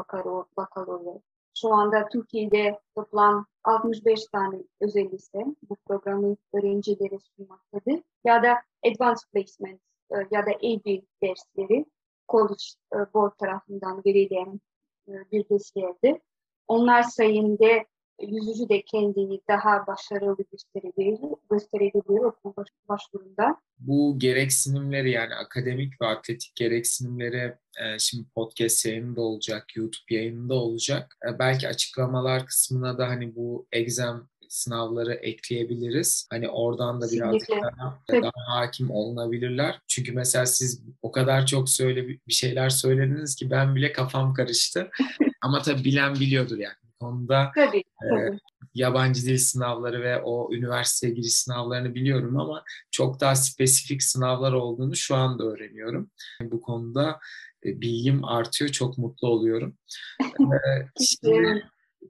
Baccalaureate. 0.58 1.35
Şu 1.58 1.74
anda 1.74 2.10
Türkiye'de 2.10 2.80
toplam 2.96 3.46
65 3.64 4.26
tane 4.26 4.64
özel 4.82 5.12
lise 5.12 5.46
bu 5.70 5.76
programı 5.76 6.38
öğrencilere 6.54 7.20
sunmaktadır. 7.20 8.02
Ya 8.24 8.44
da 8.44 8.62
Advanced 8.86 9.30
Placement 9.34 9.82
e, 10.12 10.16
ya 10.32 10.46
da 10.46 10.52
AB 10.52 11.02
dersleri 11.22 11.86
College 12.30 12.64
e, 12.94 12.98
Board 13.14 13.32
tarafından 13.38 14.02
verilen 14.06 14.60
e, 15.08 15.12
bir 15.32 15.50
derslerdir. 15.50 16.22
Onlar 16.68 17.04
sayında 17.04 17.86
yüzücü 18.22 18.70
de 18.70 18.82
kendini 18.82 19.42
daha 19.48 19.88
başarılı 19.88 20.38
gösterebilir, 20.52 21.20
gösterebilir 21.52 22.20
okul 22.20 22.54
başvurunda. 22.90 23.58
Bu 23.80 24.20
gereksinimleri 24.20 25.12
yani 25.12 25.36
akademik 25.36 26.02
ve 26.02 26.08
atletik 26.08 26.56
gereksinimleri 26.56 27.56
e, 27.80 28.00
şimdi 28.00 28.30
podcast 28.36 28.86
yayınında 28.86 29.22
olacak, 29.22 29.76
YouTube 29.76 30.16
yayınında 30.16 30.54
olacak. 30.54 31.18
E, 31.30 31.40
belki 31.40 31.68
açıklamalar 31.68 32.46
kısmına 32.46 32.98
da 32.98 33.08
hani 33.08 33.36
bu 33.36 33.68
exam 33.72 34.28
sınavları 34.50 35.14
ekleyebiliriz. 35.14 36.28
Hani 36.30 36.50
oradan 36.50 37.02
da 37.02 37.12
birazcık 37.12 37.50
daha, 37.50 38.00
daha 38.10 38.32
hakim 38.48 38.92
olunabilirler. 38.92 39.82
Çünkü 39.88 40.12
mesela 40.12 40.46
siz 40.46 40.84
o 41.02 41.12
kadar 41.12 41.46
çok 41.46 41.70
söyle 41.70 42.08
bir 42.08 42.34
şeyler 42.34 42.70
söylediniz 42.70 43.36
ki 43.36 43.52
ben 43.52 43.76
bile 43.76 43.92
kafam 43.92 44.34
karıştı. 44.34 44.90
Ama 45.42 45.62
tabii 45.62 45.84
bilen 45.84 46.16
biliyordur 46.16 46.58
yani 46.58 46.85
konuda 47.00 47.52
tabii, 47.56 47.84
tabii. 48.02 48.22
E, 48.22 48.40
yabancı 48.74 49.25
dil 49.25 49.38
sınavları 49.38 50.02
ve 50.02 50.22
o 50.22 50.54
üniversiteye 50.54 51.14
giriş 51.14 51.34
sınavlarını 51.34 51.96
biliyorum 51.96 52.40
ama 52.40 52.64
çok 52.92 53.20
daha 53.20 53.36
spesifik 53.36 54.04
sınavlar 54.04 54.54
olduğunu 54.54 54.96
şu 54.96 55.16
anda 55.16 55.44
öğreniyorum. 55.44 56.12
Bu 56.42 56.62
konuda 56.62 57.20
e, 57.66 57.82
bilgim 57.82 58.25
artıyor. 58.25 58.72
Çok 58.72 58.98
mutlu 58.98 59.28
oluyorum. 59.28 59.78
e, 60.40 61.04
şimdi, 61.06 61.64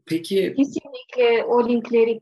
peki 0.06 0.54
kesinlikle 0.58 1.44
o 1.44 1.70
linkleri 1.70 2.20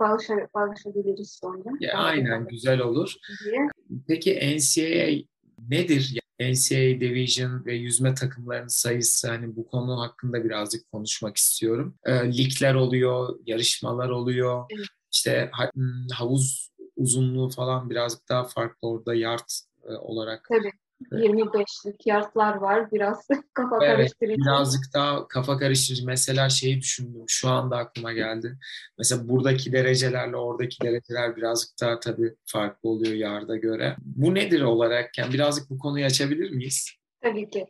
paylaşabiliriz 0.54 1.40
sonra. 1.42 1.70
Ya, 1.80 1.94
aynen 1.94 2.48
güzel 2.48 2.80
olur. 2.80 3.14
Diye. 3.46 3.60
Peki 4.08 4.58
NCAA 4.58 5.24
nedir? 5.70 6.23
NCAA 6.40 7.00
Division 7.00 7.66
ve 7.66 7.74
yüzme 7.74 8.14
takımlarının 8.14 8.68
sayısı 8.68 9.28
hani 9.28 9.56
bu 9.56 9.68
konu 9.68 10.02
hakkında 10.02 10.44
birazcık 10.44 10.92
konuşmak 10.92 11.38
istiyorum. 11.38 11.96
E, 12.06 12.38
ligler 12.38 12.76
oluyor, 12.76 13.40
yarışmalar 13.46 14.10
oluyor. 14.10 14.66
Evet. 14.76 14.86
İşte 15.12 15.52
hmm, 15.74 16.08
havuz 16.14 16.70
uzunluğu 16.96 17.50
falan 17.50 17.90
birazcık 17.90 18.30
daha 18.30 18.44
farklı 18.44 18.88
orada 18.88 19.16
yard 19.16 19.50
e, 19.90 19.92
olarak. 19.92 20.48
Tabii. 20.50 20.72
25'lik 21.12 22.08
yardlar 22.08 22.56
var. 22.56 22.92
Biraz 22.92 23.28
kafa 23.54 23.86
evet, 23.86 23.96
karıştırıcı. 23.96 24.42
Birazcık 24.42 24.82
daha 24.94 25.28
kafa 25.28 25.58
karıştırıcı. 25.58 26.06
Mesela 26.06 26.50
şeyi 26.50 26.82
düşündüm. 26.82 27.24
Şu 27.28 27.50
anda 27.50 27.78
aklıma 27.78 28.14
geldi. 28.14 28.58
Mesela 28.98 29.30
buradaki 29.30 29.74
derecelerle 29.74 30.38
oradaki 30.38 30.82
dereceler 30.82 31.36
birazcık 31.36 31.70
daha 31.82 32.00
tabii 32.00 32.36
farklı 32.46 32.90
oluyor 32.90 33.14
yarda 33.14 33.58
göre. 33.58 33.96
Bu 34.02 34.36
nedir 34.36 34.62
olarak? 34.62 35.18
Yani 35.18 35.34
birazcık 35.34 35.70
bu 35.70 35.78
konuyu 35.78 36.06
açabilir 36.06 36.52
miyiz? 36.52 36.90
Tabii 37.22 37.50
ki. 37.50 37.66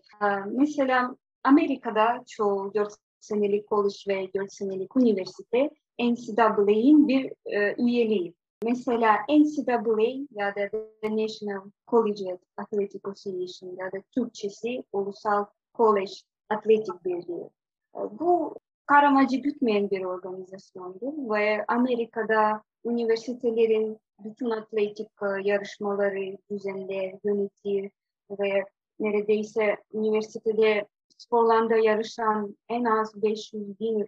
Mesela 0.46 1.16
Amerika'da 1.44 2.24
çoğu 2.28 2.74
4 2.74 2.94
senelik 3.20 3.68
college 3.70 3.96
ve 4.08 4.30
4 4.36 4.54
senelik 4.54 4.98
üniversite 4.98 5.70
NCAA'in 6.00 7.08
bir 7.08 7.32
e, 7.46 7.76
üyeliği. 7.78 8.34
Mesela 8.64 9.18
NCAA 9.30 10.28
ya 10.32 10.56
da 10.56 10.70
The 11.02 11.10
National 11.10 11.72
Collegiate 11.88 12.44
Athletic 12.58 13.02
Association 13.04 13.76
ya 13.78 13.92
da 13.92 13.98
Türkçesi 14.16 14.84
Ulusal 14.94 15.46
Kolej 15.74 16.24
Atletik 16.50 17.06
Birliği. 17.06 17.50
E, 17.96 18.00
bu 18.20 18.56
karamacı 18.86 19.38
gütmeyen 19.38 19.90
bir 19.90 20.04
organizasyondur 20.04 21.34
ve 21.34 21.66
Amerika'da 21.68 22.64
üniversitelerin 22.86 24.00
bütün 24.24 24.50
atletik 24.50 25.10
e, 25.22 25.50
yarışmaları 25.50 26.38
düzenler, 26.52 27.14
yönetir 27.24 27.92
ve 28.30 28.66
neredeyse 29.00 29.78
üniversitede 29.94 30.88
sporlarda 31.18 31.76
yarışan 31.76 32.58
en 32.70 32.84
az 32.84 33.24
500 33.24 33.80
bin 33.80 34.08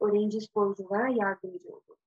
öğrenci 0.00 0.40
sporculara 0.40 1.08
yardımcı 1.08 1.68
olur. 1.68 2.01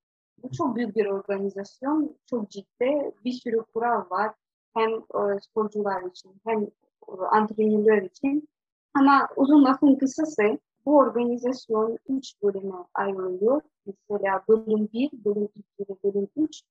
Bu 0.46 0.52
çok 0.52 0.76
büyük 0.76 0.96
bir 0.96 1.06
organizasyon, 1.06 2.16
çok 2.26 2.50
ciddi, 2.50 3.12
bir 3.26 3.32
sürü 3.32 3.64
kural 3.74 4.10
var. 4.10 4.32
Hem 4.74 4.90
e, 4.92 5.40
sporcular 5.42 6.04
için 6.04 6.42
hem 6.46 6.64
e, 7.08 7.12
antrenörler 7.32 8.02
için. 8.02 8.50
Ama 8.94 9.28
uzun 9.36 9.66
lafın 9.66 9.96
kısası 9.96 10.60
bu 10.86 10.98
organizasyon 10.98 11.98
üç 12.10 12.42
bölüme 12.44 12.76
ayrılıyor. 12.94 13.62
Mesela 13.86 14.44
bölüm 14.50 14.90
1, 14.94 15.12
bölüm 15.26 15.50
2 15.56 15.66
ve 15.80 15.96
bölüm 16.04 16.28
3 16.38 16.62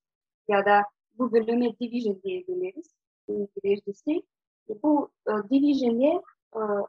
ya 0.47 0.65
da 0.65 0.81
bu 1.17 1.31
bölüme 1.31 1.79
division 1.79 2.21
diyebiliriz. 2.23 2.95
İngilizcesi. 3.27 4.23
Bu 4.83 5.09
e, 5.27 5.31
division'e 5.49 6.21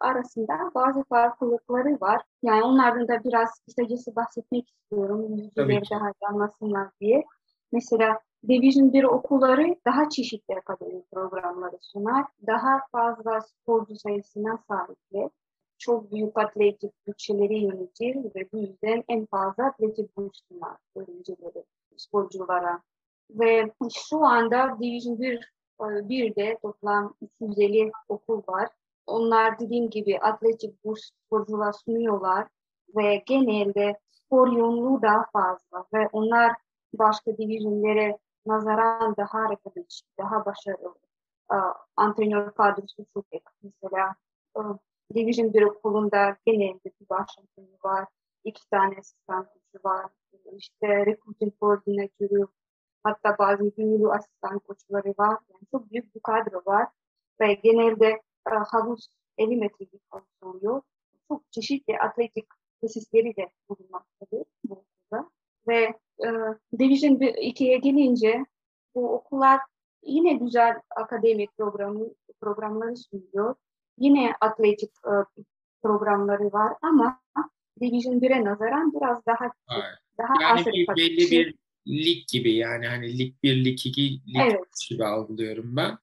arasında 0.00 0.52
bazı 0.74 1.04
farklılıkları 1.04 1.98
var. 2.00 2.22
Yani 2.42 2.62
onlardan 2.62 3.08
da 3.08 3.24
biraz 3.24 3.48
kısacası 3.66 4.16
bahsetmek 4.16 4.68
istiyorum. 4.68 5.36
Yüzüleri 5.36 5.82
daha 5.90 6.12
anlasınlar 6.28 6.88
diye. 7.00 7.24
Mesela 7.72 8.20
Division 8.48 8.92
1 8.92 9.04
okulları 9.04 9.76
daha 9.86 10.08
çeşitli 10.08 10.54
akademik 10.54 11.10
programları 11.10 11.78
sunar. 11.80 12.24
Daha 12.46 12.80
fazla 12.92 13.40
sporcu 13.40 13.96
sayısına 13.96 14.58
sahipler. 14.68 15.30
çok 15.78 16.12
büyük 16.12 16.38
atletik 16.38 17.06
bütçeleri 17.06 17.58
yönetir 17.58 18.16
ve 18.34 18.48
bu 18.52 18.58
yüzden 18.58 19.04
en 19.08 19.26
fazla 19.26 19.66
atletik 19.66 20.16
burs 20.16 20.40
sunar 20.48 20.76
öğrencileri, 20.96 21.64
sporculara. 21.96 22.82
Ve 23.30 23.72
şu 24.08 24.24
anda 24.24 24.76
Division 24.80 25.20
1 25.20 25.52
1'de 25.80 26.58
toplam 26.62 27.14
250 27.20 27.92
okul 28.08 28.42
var. 28.48 28.68
Onlar 29.06 29.58
dediğim 29.58 29.90
gibi 29.90 30.18
atletik 30.18 30.84
burs 30.84 31.00
sporcular 31.00 31.72
sunuyorlar 31.72 32.48
ve 32.96 33.22
genelde 33.26 33.98
spor 34.10 34.52
yoğunluğu 34.52 35.02
daha 35.02 35.24
fazla 35.32 35.84
ve 35.94 36.08
onlar 36.12 36.52
başka 36.94 37.36
divizyonlara 37.36 38.18
nazaran 38.46 39.16
daha 39.16 39.50
rekabetçi, 39.50 40.04
daha 40.18 40.44
başarılı. 40.44 40.94
Antrenör 41.96 42.50
kadrosu 42.50 43.06
çok. 43.14 43.26
Mesela 43.62 44.14
Division 45.14 45.54
1 45.54 45.62
okulunda 45.62 46.36
genelde 46.46 46.84
bir 46.84 47.08
baş 47.10 47.38
antrenörü 47.38 47.78
var, 47.84 48.06
iki 48.44 48.68
tane 48.70 48.94
asistan 48.98 49.44
koçu 49.44 49.84
var, 49.84 50.06
işte 50.56 51.06
recruiting 51.06 51.58
koordinatörü, 51.60 52.46
hatta 53.02 53.38
bazı 53.38 53.64
gönüllü 53.76 54.08
asistan 54.08 54.58
koçları 54.58 55.14
var. 55.18 55.38
Yani 55.50 55.62
çok 55.70 55.90
büyük 55.90 56.14
bir 56.14 56.20
kadro 56.20 56.62
var 56.66 56.88
ve 57.40 57.54
genelde 57.54 58.22
havuz 58.54 59.08
50 59.38 59.56
metrelik 59.56 60.02
havuz 60.10 60.42
oluyor. 60.42 60.82
Çok 61.28 61.52
çeşitli 61.52 61.98
atletik 61.98 62.46
tesisleri 62.80 63.36
de 63.36 63.50
bulunmaktadır 63.68 64.44
bu 64.64 64.74
okulda. 64.74 65.30
Ve 65.68 65.94
e, 66.24 66.28
Division 66.78 67.14
2'ye 67.14 67.78
gelince 67.78 68.44
bu 68.94 69.14
okullar 69.14 69.60
yine 70.02 70.32
güzel 70.34 70.80
akademik 70.96 71.56
programı, 71.56 72.06
programları 72.40 72.96
sunuyor. 72.96 73.54
Yine 73.98 74.34
atletik 74.40 74.90
e, 75.06 75.12
programları 75.82 76.52
var 76.52 76.76
ama 76.82 77.20
Division 77.80 78.14
1'e 78.14 78.44
nazaran 78.44 78.92
biraz 78.92 79.26
daha 79.26 79.50
Hayır. 79.66 79.84
daha 80.18 80.42
yani 80.42 80.60
az 80.60 80.66
bir, 80.66 80.88
belli 80.88 81.30
bir 81.30 81.54
lig 81.86 82.28
gibi 82.32 82.54
yani 82.54 82.86
hani 82.86 83.18
lig 83.18 83.34
1, 83.42 83.64
lig 83.64 83.86
2, 83.86 84.02
lig 84.02 84.20
Evet. 84.36 84.60
3 84.74 84.90
gibi 84.90 85.04
algılıyorum 85.04 85.76
ben. 85.76 85.98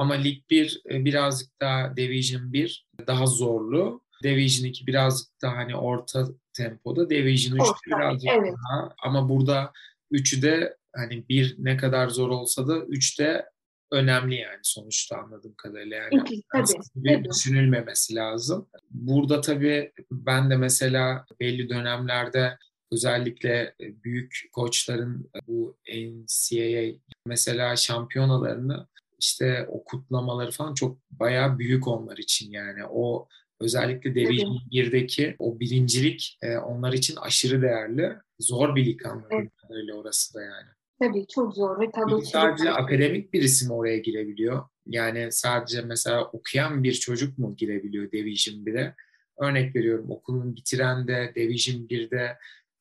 Ama 0.00 0.14
lig 0.14 0.50
1 0.50 0.82
e, 0.90 1.04
birazcık 1.04 1.60
daha 1.60 1.96
Division 1.96 2.52
1 2.52 2.86
daha 3.06 3.26
zorlu. 3.26 4.02
Division 4.22 4.68
2 4.68 4.86
birazcık 4.86 5.28
daha 5.42 5.56
hani 5.56 5.76
orta 5.76 6.28
tempoda. 6.52 7.10
Division 7.10 7.54
3 7.56 7.60
Orta, 7.60 7.74
birazcık 7.86 8.30
evet. 8.38 8.54
daha 8.54 8.94
ama 9.02 9.28
burada 9.28 9.72
3'ü 10.12 10.42
de 10.42 10.76
hani 10.96 11.28
bir 11.28 11.56
ne 11.58 11.76
kadar 11.76 12.08
zor 12.08 12.28
olsa 12.28 12.68
da 12.68 12.78
3 12.78 13.18
de 13.18 13.46
önemli 13.92 14.34
yani 14.34 14.58
sonuçta 14.62 15.16
anladığım 15.16 15.54
kadarıyla. 15.54 15.96
Yani 15.96 16.14
İki, 16.14 16.42
tabii, 16.52 16.82
bir 16.96 17.14
tabii. 17.14 17.28
düşünülmemesi 17.28 18.14
lazım. 18.14 18.68
Burada 18.90 19.40
tabii 19.40 19.92
ben 20.10 20.50
de 20.50 20.56
mesela 20.56 21.24
belli 21.40 21.68
dönemlerde 21.68 22.58
özellikle 22.92 23.74
büyük 23.80 24.40
koçların 24.52 25.30
bu 25.46 25.76
NCAA 25.88 26.92
mesela 27.26 27.76
şampiyonalarını 27.76 28.86
işte 29.20 29.66
o 29.68 29.84
kutlamaları 29.84 30.50
falan 30.50 30.74
çok 30.74 30.98
bayağı 31.10 31.58
büyük 31.58 31.88
onlar 31.88 32.16
için 32.18 32.50
yani 32.50 32.84
o 32.90 33.28
özellikle 33.60 34.14
Division 34.14 34.58
1'deki 34.72 35.36
o 35.38 35.60
birincilik 35.60 36.38
e, 36.42 36.58
onlar 36.58 36.92
için 36.92 37.16
aşırı 37.16 37.62
değerli. 37.62 38.16
Zor 38.38 38.76
bir 38.76 38.86
lig 38.86 39.06
anladığım 39.06 39.50
Evet. 39.70 39.94
orası 39.94 40.34
da 40.34 40.42
yani. 40.42 40.68
Tabii 40.98 41.26
çok 41.26 41.54
zor. 41.54 41.78
Peki 41.78 41.88
Rekabetçilik 41.88 42.26
sadece 42.26 42.70
akademik 42.70 43.32
birisi 43.32 43.66
mi 43.66 43.72
oraya 43.72 43.98
girebiliyor? 43.98 44.68
Yani 44.86 45.32
sadece 45.32 45.82
mesela 45.82 46.24
okuyan 46.24 46.82
bir 46.82 46.92
çocuk 46.92 47.38
mu 47.38 47.56
girebiliyor 47.56 48.12
Division 48.12 48.54
1'e? 48.54 48.94
Örnek 49.38 49.76
veriyorum 49.76 50.10
okulun 50.10 50.56
bitiren 50.56 51.08
de 51.08 51.32
Division 51.34 51.76
1'de 51.86 52.38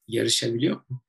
yarışabiliyor 0.08 0.75
mu? 0.89 1.01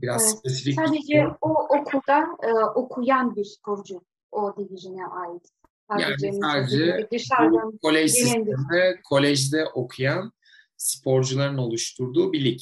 Biraz 0.00 0.22
Evet, 0.24 0.38
spesifik 0.38 0.74
Sadece 0.74 1.22
soru. 1.22 1.36
o 1.40 1.78
okulda 1.78 2.26
e, 2.42 2.52
okuyan 2.74 3.36
bir 3.36 3.44
sporcu 3.44 4.00
o 4.32 4.56
divizyona 4.56 5.10
ait. 5.10 5.42
Yani 5.90 6.40
sadece 6.42 6.78
dediğim 6.78 6.96
gibi 6.96 7.08
dışarıdan 7.12 7.78
kolej 7.82 8.10
sisteminde 8.10 9.00
kolejde 9.04 9.66
okuyan 9.66 10.32
sporcuların 10.76 11.58
oluşturduğu 11.58 12.32
bir 12.32 12.44
lig. 12.44 12.60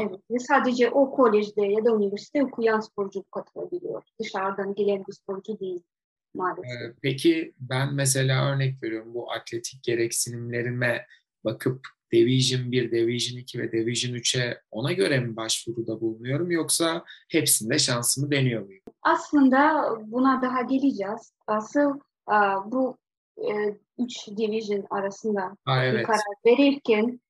evet, 0.00 0.20
ve 0.30 0.38
sadece 0.38 0.90
o 0.90 1.10
kolejde 1.10 1.62
ya 1.66 1.84
da 1.84 1.90
üniversite 1.90 2.44
okuyan 2.44 2.80
sporcu 2.80 3.24
katılabiliyor. 3.30 4.02
Dışarıdan 4.20 4.74
gelen 4.74 5.04
bir 5.08 5.12
sporcu 5.12 5.60
değil 5.60 5.82
maalesef. 6.34 6.82
Ee, 6.82 6.94
Peki 7.02 7.54
ben 7.60 7.94
mesela 7.94 8.52
örnek 8.52 8.82
veriyorum 8.82 9.14
bu 9.14 9.32
atletik 9.32 9.82
gereksinimlerime 9.82 11.06
bakıp 11.44 11.86
Division 12.12 12.72
1, 12.72 12.90
Division 12.90 13.38
2 13.38 13.58
ve 13.58 13.72
Division 13.72 14.14
3'e 14.14 14.60
ona 14.70 14.92
göre 14.92 15.20
mi 15.20 15.36
başvuruda 15.36 16.00
bulunuyorum 16.00 16.50
yoksa 16.50 17.04
hepsinde 17.28 17.78
şansımı 17.78 18.30
deniyor 18.30 18.62
muyum? 18.62 18.82
Aslında 19.02 19.90
buna 20.06 20.42
daha 20.42 20.62
geleceğiz. 20.62 21.32
Asıl 21.46 21.90
e, 22.28 22.36
bu 22.66 22.96
e, 23.36 23.78
üç 23.98 24.28
division 24.36 24.86
arasında 24.90 25.56
Ha, 25.64 25.82
bir 25.82 25.86
evet. 25.86 26.06
karar 26.06 26.36
verirken 26.46 27.20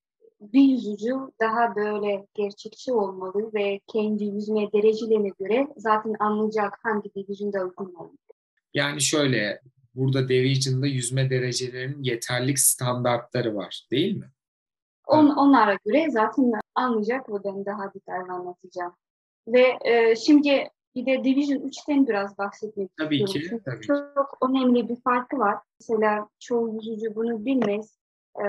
bir 0.41 0.63
yüzücü 0.63 1.15
daha 1.41 1.77
böyle 1.77 2.27
gerçekçi 2.35 2.93
olmalı 2.93 3.51
ve 3.55 3.81
kendi 3.93 4.25
yüzme 4.25 4.73
derecelerine 4.73 5.31
göre 5.39 5.69
zaten 5.77 6.15
anlayacak 6.21 6.79
hangi 6.83 7.15
division'da 7.15 7.65
uygun 7.65 7.95
olmalı. 7.95 8.17
Yani 8.75 9.01
şöyle 9.01 9.61
burada 9.95 10.29
Division'da 10.29 10.87
yüzme 10.87 11.31
derecelerinin 11.31 12.03
yeterlik 12.03 12.59
standartları 12.59 13.55
var 13.55 13.87
değil 13.91 14.17
mi? 14.17 14.31
On, 15.11 15.29
onlara 15.37 15.77
göre 15.85 16.11
zaten 16.11 16.53
anlayacak 16.75 17.29
ve 17.31 17.45
ben 17.45 17.65
daha 17.65 17.95
detaylı 17.95 18.33
anlatacağım. 18.33 18.93
Ve 19.49 19.79
e, 19.85 20.17
şimdi 20.17 20.69
bir 20.95 21.07
de 21.07 21.25
Division 21.25 21.59
3'ten 21.59 22.07
biraz 22.07 22.39
bahsetmek 22.39 22.91
Tabii 22.99 23.23
istiyorum. 23.23 23.43
ki, 23.43 23.49
Çünkü 23.51 23.65
tabii 23.65 23.81
ki. 23.81 23.87
çok 24.15 24.39
önemli 24.51 24.89
bir 24.89 24.97
farkı 24.97 25.39
var. 25.39 25.59
Mesela 25.81 26.29
çoğu 26.39 26.75
yüzücü 26.75 27.15
bunu 27.15 27.45
bilmez. 27.45 27.99
E, 28.39 28.45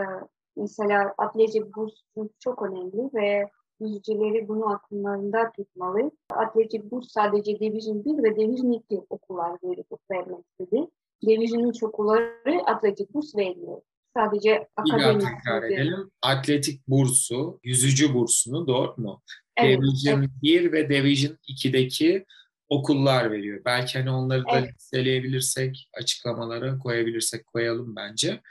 mesela 0.58 1.13
atletik 1.17 1.76
burs 1.76 1.93
çok 2.39 2.62
önemli 2.62 3.10
ve 3.13 3.50
yüzücüleri 3.80 4.47
bunu 4.47 4.69
akllarında 4.74 5.52
tutmalı. 5.52 6.12
Atletik 6.30 6.91
burs 6.91 7.08
sadece 7.08 7.60
Division 7.60 8.06
1 8.06 8.24
ve 8.24 8.36
Division 8.36 8.71
2 8.71 9.02
okullar 9.10 9.58
verip 9.63 9.88
vermektedir. 10.12 10.88
Division 11.28 11.63
3 11.69 11.84
okulları 11.84 12.62
atletik 12.65 13.13
burs 13.13 13.36
vermiyor. 13.36 13.82
Sadece 14.17 14.67
akademik 14.76 15.21
tekrar 15.21 15.63
edelim. 15.63 16.12
Atletik 16.21 16.88
bursu, 16.88 17.60
yüzücü 17.63 18.13
bursunu 18.13 18.67
doğru 18.67 18.93
mu? 18.97 19.21
Evet, 19.58 19.80
Division 19.80 20.28
1 20.41 20.71
ve 20.71 20.89
Division 20.89 21.38
2'deki 21.47 22.26
okullar 22.69 23.32
veriyor. 23.32 23.62
Belki 23.65 24.00
hani 24.00 24.12
onları 24.12 24.45
da 24.45 24.60
Evet. 24.60 24.74
listeleyebilirsek, 24.76 25.89
açıklamalara 25.93 26.80
koyabilirsek 26.80 27.47
koyalım 27.47 27.95
bence. 27.95 28.41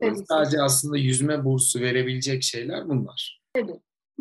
Tabii 0.00 0.14
ki. 0.14 0.24
Sadece 0.28 0.62
aslında 0.62 0.96
yüzme 0.96 1.44
bursu 1.44 1.80
verebilecek 1.80 2.42
şeyler 2.42 2.88
bunlar. 2.88 3.40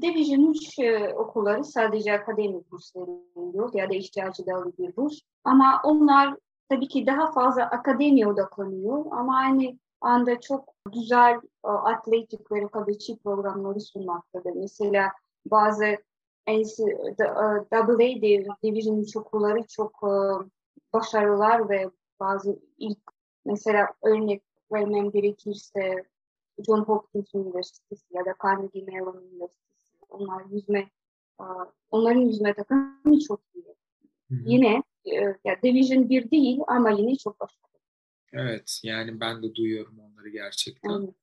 Division 0.02 0.54
3 0.54 0.80
e, 0.80 1.14
okulları 1.14 1.64
sadece 1.64 2.14
akademik 2.14 2.72
burs 2.72 2.96
veriliyor 2.96 3.74
ya 3.74 3.90
da 3.90 3.96
ihtiyacı 3.96 4.46
dayalı 4.46 4.74
bir 4.80 4.96
burs. 4.96 5.20
Ama 5.44 5.82
onlar 5.84 6.36
tabii 6.70 6.88
ki 6.88 7.06
daha 7.06 7.32
fazla 7.32 7.64
akademiye 7.64 8.28
odaklanıyor 8.28 9.06
ama 9.12 9.38
aynı 9.38 9.80
anda 10.02 10.40
çok 10.40 10.74
güzel 10.94 11.36
e, 11.66 11.68
atletik 11.68 12.52
ve 12.52 12.62
rekabetçi 12.62 13.18
programları 13.18 13.80
sunmaktadır. 13.80 14.52
Mesela 14.52 15.12
bazı 15.46 15.98
NCAA 16.48 17.66
Division 18.64 18.98
3 18.98 19.16
okulları 19.16 19.68
çok 19.68 19.92
e, 20.04 20.14
başarılılar 20.94 21.70
ve 21.70 21.90
bazı 22.20 22.60
ilk 22.78 23.00
mesela 23.46 23.88
örnek 24.04 24.44
vermem 24.72 25.12
gerekirse 25.12 26.04
John 26.68 26.80
Hopkins 26.80 27.36
Üniversitesi 27.36 28.06
ya 28.12 28.26
da 28.26 28.36
Carnegie 28.44 28.84
Mellon 28.84 29.24
Üniversitesi. 29.32 29.70
Onlar 30.10 30.46
yüzme, 30.52 30.80
e, 31.42 31.46
onların 31.92 32.22
yüzme 32.22 32.54
takımı 32.54 33.20
çok 33.28 33.40
iyi. 33.56 33.76
Hı 34.30 34.36
hı. 34.36 34.40
Yine 34.46 34.84
e, 35.06 35.16
ya 35.46 35.62
Division 35.64 36.10
1 36.10 36.32
değil 36.32 36.60
ama 36.68 36.90
yine 36.90 37.16
çok 37.16 37.40
başarılı. 37.40 37.69
Evet, 38.34 38.80
yani 38.84 39.20
ben 39.20 39.44
de 39.44 39.56
duyuyorum 39.56 40.00
onları 40.00 40.30
gerçekten. 40.30 40.90
Yani, 40.90 41.14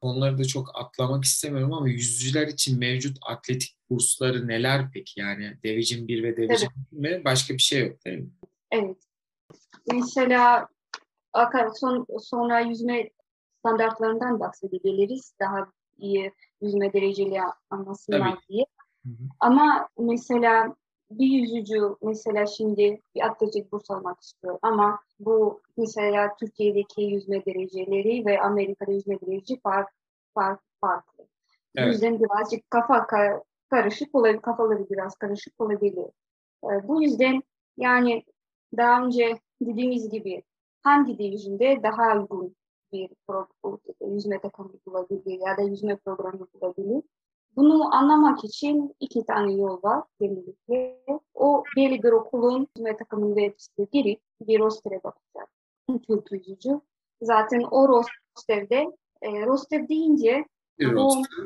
Onları 0.00 0.38
da 0.38 0.44
çok 0.44 0.70
atlamak 0.74 1.24
istemiyorum 1.24 1.72
ama 1.72 1.88
yüzücüler 1.88 2.46
için 2.48 2.78
mevcut 2.78 3.18
atletik 3.26 3.76
bursları 3.90 4.48
neler 4.48 4.90
peki? 4.92 5.20
Yani 5.20 5.58
Division 5.64 6.08
1 6.08 6.22
ve 6.22 6.36
Division 6.36 6.70
2 6.86 6.96
mi? 6.96 7.22
Başka 7.24 7.54
bir 7.54 7.58
şey 7.58 7.86
yok 7.86 8.04
değil 8.04 8.18
mi? 8.18 8.30
evet. 8.70 8.96
Mesela 9.92 10.68
son, 11.74 12.06
sonra 12.22 12.60
yüzme 12.60 13.10
standartlarından 13.58 14.40
bahsedebiliriz. 14.40 15.34
Daha 15.40 15.72
iyi 15.98 16.32
yüzme 16.62 16.92
dereceli 16.92 17.40
anlasınlar 17.70 18.34
Tabii. 18.34 18.48
diye. 18.48 18.66
Hı 19.04 19.10
hı. 19.10 19.28
Ama 19.40 19.88
mesela 19.98 20.76
bir 21.10 21.26
yüzücü 21.26 21.80
mesela 22.02 22.46
şimdi 22.46 23.00
bir 23.14 23.26
atletik 23.26 23.72
burs 23.72 23.90
almak 23.90 24.20
istiyor 24.20 24.58
ama 24.62 25.00
bu 25.18 25.60
mesela 25.76 26.36
Türkiye'deki 26.40 27.02
yüzme 27.02 27.44
dereceleri 27.44 28.26
ve 28.26 28.40
Amerika'da 28.40 28.92
yüzme 28.92 29.20
dereceleri 29.20 29.60
fark, 29.60 29.88
fark, 30.34 30.60
farklı. 30.80 31.24
Evet. 31.74 31.88
O 31.88 31.90
yüzden 31.90 32.20
birazcık 32.20 32.70
kafa 32.70 33.06
karışık 33.70 34.14
olabilir, 34.14 34.42
kafaları 34.42 34.90
biraz 34.90 35.16
karışık 35.16 35.60
olabilir. 35.60 36.06
Ee, 36.64 36.88
bu 36.88 37.02
yüzden 37.02 37.42
yani 37.76 38.22
daha 38.76 39.04
önce 39.04 39.38
dediğimiz 39.60 40.10
gibi 40.10 40.42
hangi 40.82 41.18
division'de 41.18 41.82
daha 41.82 42.18
uygun 42.18 42.56
bir 42.92 43.10
yüzme 44.00 44.40
takımı 44.40 44.72
bulabilir 44.86 45.40
ya 45.46 45.56
da 45.56 45.62
yüzme 45.62 45.96
programı 45.96 46.46
bulabilir. 46.54 47.02
Bunu 47.56 47.94
anlamak 47.94 48.44
için 48.44 48.96
iki 49.00 49.24
tane 49.24 49.52
yol 49.52 49.82
var 49.82 50.04
genellikle. 50.20 51.04
O 51.34 51.64
belli 51.76 52.02
bir 52.02 52.12
okulun 52.12 52.68
yüzme 52.76 52.96
takımının 52.96 53.36
web 53.36 53.54
sitesine 53.58 54.02
girip 54.02 54.20
bir 54.40 54.60
roster'e 54.60 55.00
bakacak. 55.04 55.50
Türk 56.06 56.32
yüzücü. 56.32 56.80
Zaten 57.22 57.62
o 57.70 57.88
rosterde, 57.88 58.86
e, 59.22 59.46
roster 59.46 59.88
deyince 59.88 60.44
roster. 60.80 61.44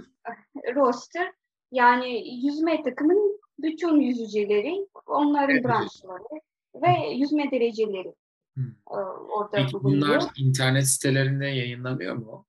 o 0.67 0.75
roster 0.75 1.33
yani 1.73 2.37
yüzme 2.45 2.83
takımın 2.83 3.41
bütün 3.59 4.01
yüzücüleri, 4.01 4.89
onların 5.07 5.51
evet. 5.57 5.65
branşları 5.65 6.41
ve 6.75 7.15
yüzme 7.15 7.51
dereceleri 7.51 8.15
hmm. 8.57 8.65
E, 8.91 8.97
orada 9.33 9.57
Peki 9.57 9.73
bulunuyor. 9.73 10.09
bunlar 10.09 10.33
internet 10.37 10.87
sitelerinde 10.87 11.47
yayınlanıyor 11.47 12.17
mu? 12.17 12.47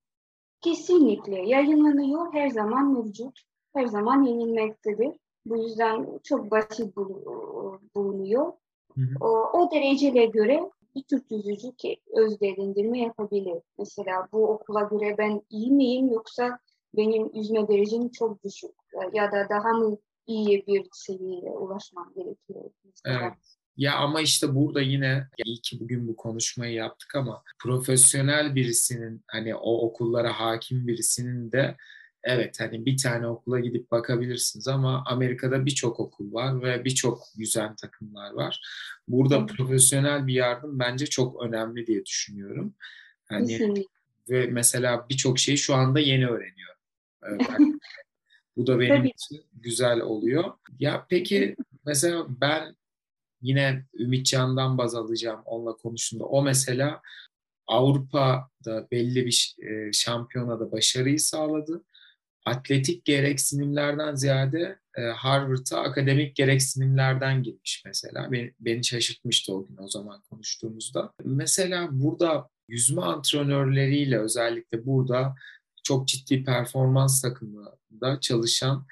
Kesinlikle 0.61 1.41
yayınlanıyor, 1.49 2.33
her 2.33 2.49
zaman 2.49 2.93
mevcut 2.93 3.50
her 3.73 3.85
zaman 3.85 4.23
yenilmektedir. 4.23 5.11
Bu 5.45 5.57
yüzden 5.63 6.19
çok 6.23 6.51
basit 6.51 6.95
bulunuyor. 7.95 8.53
Hı 8.95 9.01
hı. 9.01 9.15
O, 9.19 9.27
o 9.27 9.71
dereceye 9.71 10.25
göre 10.25 10.71
bir 10.95 11.03
Türk 11.03 11.31
yüzücü 11.31 11.75
ki 11.75 11.97
öz 12.15 12.41
değerlendirme 12.41 12.99
yapabilir. 12.99 13.61
Mesela 13.79 14.27
bu 14.31 14.47
okula 14.47 14.81
göre 14.81 15.15
ben 15.17 15.41
iyi 15.49 15.71
miyim 15.71 16.11
yoksa 16.11 16.59
benim 16.97 17.35
yüzme 17.35 17.67
derecem 17.67 18.09
çok 18.09 18.43
düşük 18.43 18.71
ya 19.13 19.31
da 19.31 19.49
daha 19.49 19.73
mı 19.73 19.97
iyi 20.27 20.67
bir 20.67 20.87
seviyeye 20.91 21.51
ulaşmam 21.51 22.13
gerekiyor. 22.15 22.71
Mesela. 22.83 23.19
Evet. 23.21 23.33
Ya 23.77 23.95
ama 23.95 24.21
işte 24.21 24.55
burada 24.55 24.81
yine 24.81 25.27
iyi 25.45 25.61
ki 25.61 25.79
bugün 25.79 26.07
bu 26.07 26.15
konuşmayı 26.15 26.73
yaptık 26.73 27.15
ama 27.15 27.43
profesyonel 27.63 28.55
birisinin 28.55 29.23
hani 29.27 29.55
o 29.55 29.77
okullara 29.87 30.39
hakim 30.39 30.87
birisinin 30.87 31.51
de 31.51 31.77
evet 32.23 32.59
hani 32.59 32.85
bir 32.85 32.97
tane 32.97 33.27
okula 33.27 33.59
gidip 33.59 33.91
bakabilirsiniz 33.91 34.67
ama 34.67 35.03
Amerika'da 35.05 35.65
birçok 35.65 35.99
okul 35.99 36.33
var 36.33 36.61
ve 36.61 36.85
birçok 36.85 37.23
yüzen 37.35 37.75
takımlar 37.75 38.31
var. 38.31 38.61
Burada 39.07 39.37
evet. 39.37 39.49
profesyonel 39.49 40.27
bir 40.27 40.33
yardım 40.33 40.79
bence 40.79 41.05
çok 41.05 41.43
önemli 41.43 41.87
diye 41.87 42.05
düşünüyorum. 42.05 42.73
Hani 43.29 43.75
ve 44.29 44.47
mesela 44.47 45.05
birçok 45.09 45.39
şeyi 45.39 45.57
şu 45.57 45.75
anda 45.75 45.99
yeni 45.99 46.27
öğreniyorum. 46.27 46.81
bu 48.57 48.67
da 48.67 48.79
benim 48.79 49.05
için 49.05 49.43
güzel 49.53 50.01
oluyor. 50.01 50.53
Ya 50.79 51.05
peki 51.09 51.55
mesela 51.85 52.25
ben 52.41 52.75
yine 53.41 53.85
Ümitcan'dan 53.93 54.77
baz 54.77 54.95
alacağım 54.95 55.41
onunla 55.45 55.73
konuştuğumda. 55.73 56.25
O 56.25 56.43
mesela 56.43 57.01
Avrupa'da 57.67 58.87
belli 58.91 59.25
bir 59.25 59.55
şampiyonada 59.93 60.71
başarıyı 60.71 61.19
sağladı 61.19 61.83
atletik 62.45 63.05
gereksinimlerden 63.05 64.15
ziyade 64.15 64.79
e, 64.97 65.01
Harvard'a 65.01 65.81
akademik 65.81 66.35
gereksinimlerden 66.35 67.43
girmiş 67.43 67.83
mesela. 67.85 68.31
Beni, 68.31 68.53
beni 68.59 68.83
şaşırtmıştı 68.83 69.53
o 69.55 69.67
gün 69.67 69.77
o 69.77 69.87
zaman 69.87 70.21
konuştuğumuzda. 70.29 71.13
Mesela 71.25 71.87
burada 71.91 72.49
yüzme 72.67 73.01
antrenörleriyle 73.01 74.19
özellikle 74.19 74.85
burada 74.85 75.35
çok 75.83 76.07
ciddi 76.07 76.43
performans 76.43 77.21
takımında 77.21 78.19
çalışan 78.21 78.85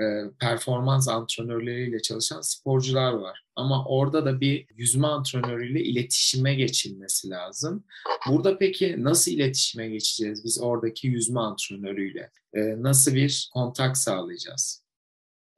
e, 0.00 0.30
performans 0.40 1.08
antrenörleriyle 1.08 2.02
çalışan 2.02 2.40
sporcular 2.40 3.12
var. 3.12 3.46
Ama 3.56 3.84
orada 3.84 4.24
da 4.24 4.40
bir 4.40 4.66
yüzme 4.76 5.06
antrenörüyle 5.06 5.80
iletişime 5.80 6.54
geçilmesi 6.54 7.30
lazım. 7.30 7.84
Burada 8.28 8.58
peki 8.58 9.04
nasıl 9.04 9.32
iletişime 9.32 9.88
geçeceğiz 9.88 10.44
biz 10.44 10.62
oradaki 10.62 11.06
yüzme 11.06 11.40
antrenörüyle? 11.40 12.30
E, 12.54 12.82
nasıl 12.82 13.14
bir 13.14 13.50
kontak 13.54 13.96
sağlayacağız? 13.96 14.82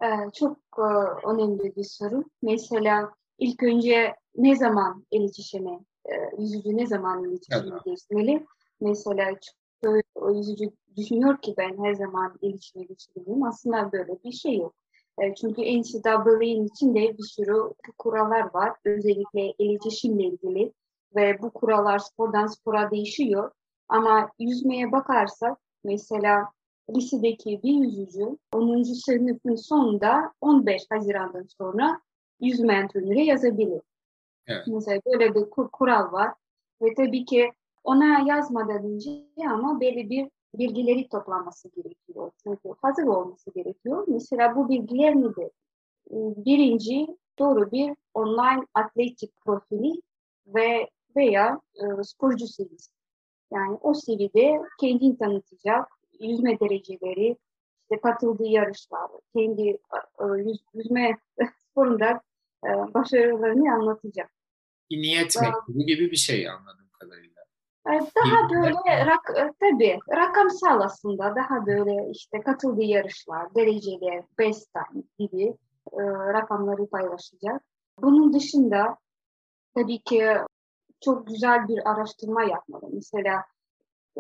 Ee, 0.03 0.31
çok 0.39 0.59
e, 0.79 0.89
önemli 1.29 1.77
bir 1.77 1.85
soru. 1.85 2.25
Mesela 2.43 3.11
ilk 3.39 3.63
önce 3.63 4.15
ne 4.37 4.57
zaman 4.57 5.07
iletişime, 5.11 5.81
yüzücü 6.39 6.77
ne 6.77 6.87
zaman 6.87 7.25
iletişime 7.25 7.79
geçmeli? 7.87 8.47
Mesela 8.81 9.35
o 10.15 10.35
yüzücü 10.35 10.71
düşünüyor 10.99 11.39
ki 11.43 11.55
ben 11.59 11.85
her 11.85 11.95
zaman 11.95 12.39
iletişime 12.43 12.85
geçebilirim. 12.85 13.43
Aslında 13.43 13.93
böyle 13.93 14.19
bir 14.25 14.33
şey 14.33 14.57
yok. 14.57 14.75
E, 15.19 15.35
çünkü 15.35 15.63
NCAA'nin 15.63 16.67
içinde 16.67 17.19
bir 17.19 17.23
sürü 17.23 17.73
kurallar 17.99 18.55
var. 18.55 18.73
Özellikle 18.85 19.55
iletişimle 19.59 20.25
ilgili 20.25 20.73
ve 21.17 21.43
bu 21.43 21.51
kurallar 21.51 21.99
spordan 21.99 22.47
spora 22.47 22.91
değişiyor. 22.91 23.51
Ama 23.89 24.31
yüzmeye 24.39 24.93
bakarsak 24.93 25.59
mesela 25.85 26.49
lisedeki 26.97 27.61
bir 27.63 27.75
yüzücü 27.75 28.39
10. 28.53 28.83
sınıfın 28.83 29.55
sonunda 29.55 30.33
15 30.41 30.83
Haziran'dan 30.91 31.47
sonra 31.59 32.01
yüzme 32.41 32.83
antrenörü 32.83 33.21
yazabilir. 33.21 33.83
Evet. 34.47 34.67
Mesela 34.67 35.01
böyle 35.07 35.35
bir 35.35 35.51
kur, 35.51 35.69
kural 35.69 36.13
var. 36.13 36.35
Ve 36.83 36.95
tabii 36.95 37.25
ki 37.25 37.53
ona 37.85 38.21
yazmadan 38.27 38.85
önce 38.85 39.11
ama 39.51 39.81
belli 39.81 40.11
bir 40.11 40.31
bilgileri 40.55 41.09
toplaması 41.09 41.69
gerekiyor. 41.69 42.31
Çünkü 42.43 42.69
hazır 42.83 43.03
olması 43.03 43.51
gerekiyor. 43.55 44.05
Mesela 44.09 44.57
bu 44.57 44.69
bilgiler 44.69 45.17
nedir? 45.17 45.51
Birinci 46.11 47.07
doğru 47.39 47.73
bir 47.73 47.97
online 48.15 48.67
atletik 48.75 49.41
profili 49.45 49.93
ve 50.47 50.91
veya 51.17 51.61
e, 51.75 52.03
sporcu 52.03 52.47
seviyesi. 52.47 52.91
Yani 53.53 53.79
o 53.83 53.95
seviyede 53.95 54.61
kendini 54.81 55.19
tanıtacak 55.19 55.89
yüzme 56.21 56.61
dereceleri, 56.61 57.37
işte 57.83 58.01
katıldığı 58.03 58.47
yarışlar, 58.47 59.11
kendi 59.37 59.69
e, 60.19 60.25
yüz, 60.37 60.59
yüzme 60.75 61.19
sporunda 61.59 62.21
e, 62.65 62.69
başarılarını 62.95 63.73
anlatacak. 63.75 64.31
Bir 64.91 65.03
niyet 65.03 65.37
mektubu 65.41 65.87
gibi 65.87 66.11
bir 66.11 66.17
şey 66.17 66.49
anladığım 66.49 66.91
kadarıyla. 67.01 67.38
Ee, 67.89 68.01
daha 68.17 68.51
böyle 68.51 69.07
rak, 69.07 69.31
e, 69.37 69.53
tabii 69.61 69.99
rakamsal 70.11 70.81
aslında 70.81 71.35
daha 71.37 71.67
böyle 71.67 72.11
işte 72.11 72.41
katıldığı 72.41 72.83
yarışlar, 72.83 73.55
dereceler, 73.55 74.25
best 74.39 74.69
time 74.73 75.03
gibi 75.19 75.57
e, 75.93 76.03
rakamları 76.07 76.87
paylaşacak. 76.87 77.63
Bunun 78.03 78.33
dışında 78.33 78.99
tabii 79.75 79.99
ki 79.99 80.37
çok 81.01 81.27
güzel 81.27 81.69
bir 81.69 81.91
araştırma 81.91 82.43
yapmalı. 82.43 82.85
Mesela 82.93 83.45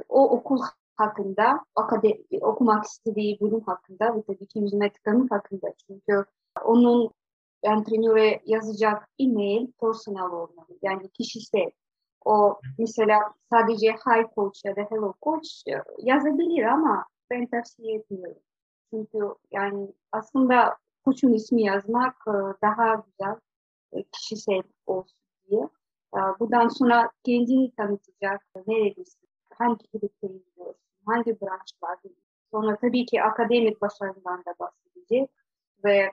o 0.09 0.31
okul 0.31 0.61
hakkında, 0.97 1.65
akademi, 1.75 2.25
okumak 2.41 2.85
istediği 2.85 3.41
bölüm 3.41 3.61
hakkında 3.61 4.17
ve 4.17 4.23
tabii 4.23 4.47
ki 4.47 4.59
yüzme 4.59 4.93
tıkanı 4.93 5.29
hakkında. 5.31 5.75
Çünkü 5.87 6.25
onun 6.65 7.11
antrenöre 7.67 8.41
yazacak 8.45 9.09
e-mail 9.19 9.67
personal 9.81 10.33
olmalı. 10.33 10.79
Yani 10.83 11.09
kişisel 11.09 11.71
o 12.25 12.61
mesela 12.79 13.35
sadece 13.51 13.93
hi 13.93 14.27
coach 14.35 14.65
ya 14.65 14.77
da 14.77 14.81
hello 14.81 15.15
coach 15.23 15.49
e, 15.69 15.83
yazabilir 15.99 16.63
ama 16.63 17.07
ben 17.31 17.47
tavsiye 17.47 17.95
etmiyorum. 17.97 18.43
Çünkü 18.91 19.19
yani 19.51 19.95
aslında 20.13 20.77
koçun 21.05 21.33
ismi 21.33 21.63
yazmak 21.63 22.17
e, 22.29 22.33
daha 22.63 22.95
güzel 22.95 23.37
e, 23.93 24.03
kişisel 24.03 24.63
olsun 24.87 25.19
diye. 25.51 25.69
Bundan 26.41 26.69
sonra 26.69 27.11
kendini 27.25 27.73
tanıtacak, 27.73 28.47
neredesin, 28.67 29.29
hangi 29.55 29.87
kulüpte 29.91 30.27
gidiyorsun, 30.27 30.85
hangi 31.07 31.41
branşlarda 31.41 32.09
Sonra 32.51 32.77
tabii 32.77 33.07
ki 33.07 33.23
akademik 33.23 33.81
başarıdan 33.81 34.39
da 34.39 34.55
bahsedecek 34.61 35.31
ve 35.85 36.13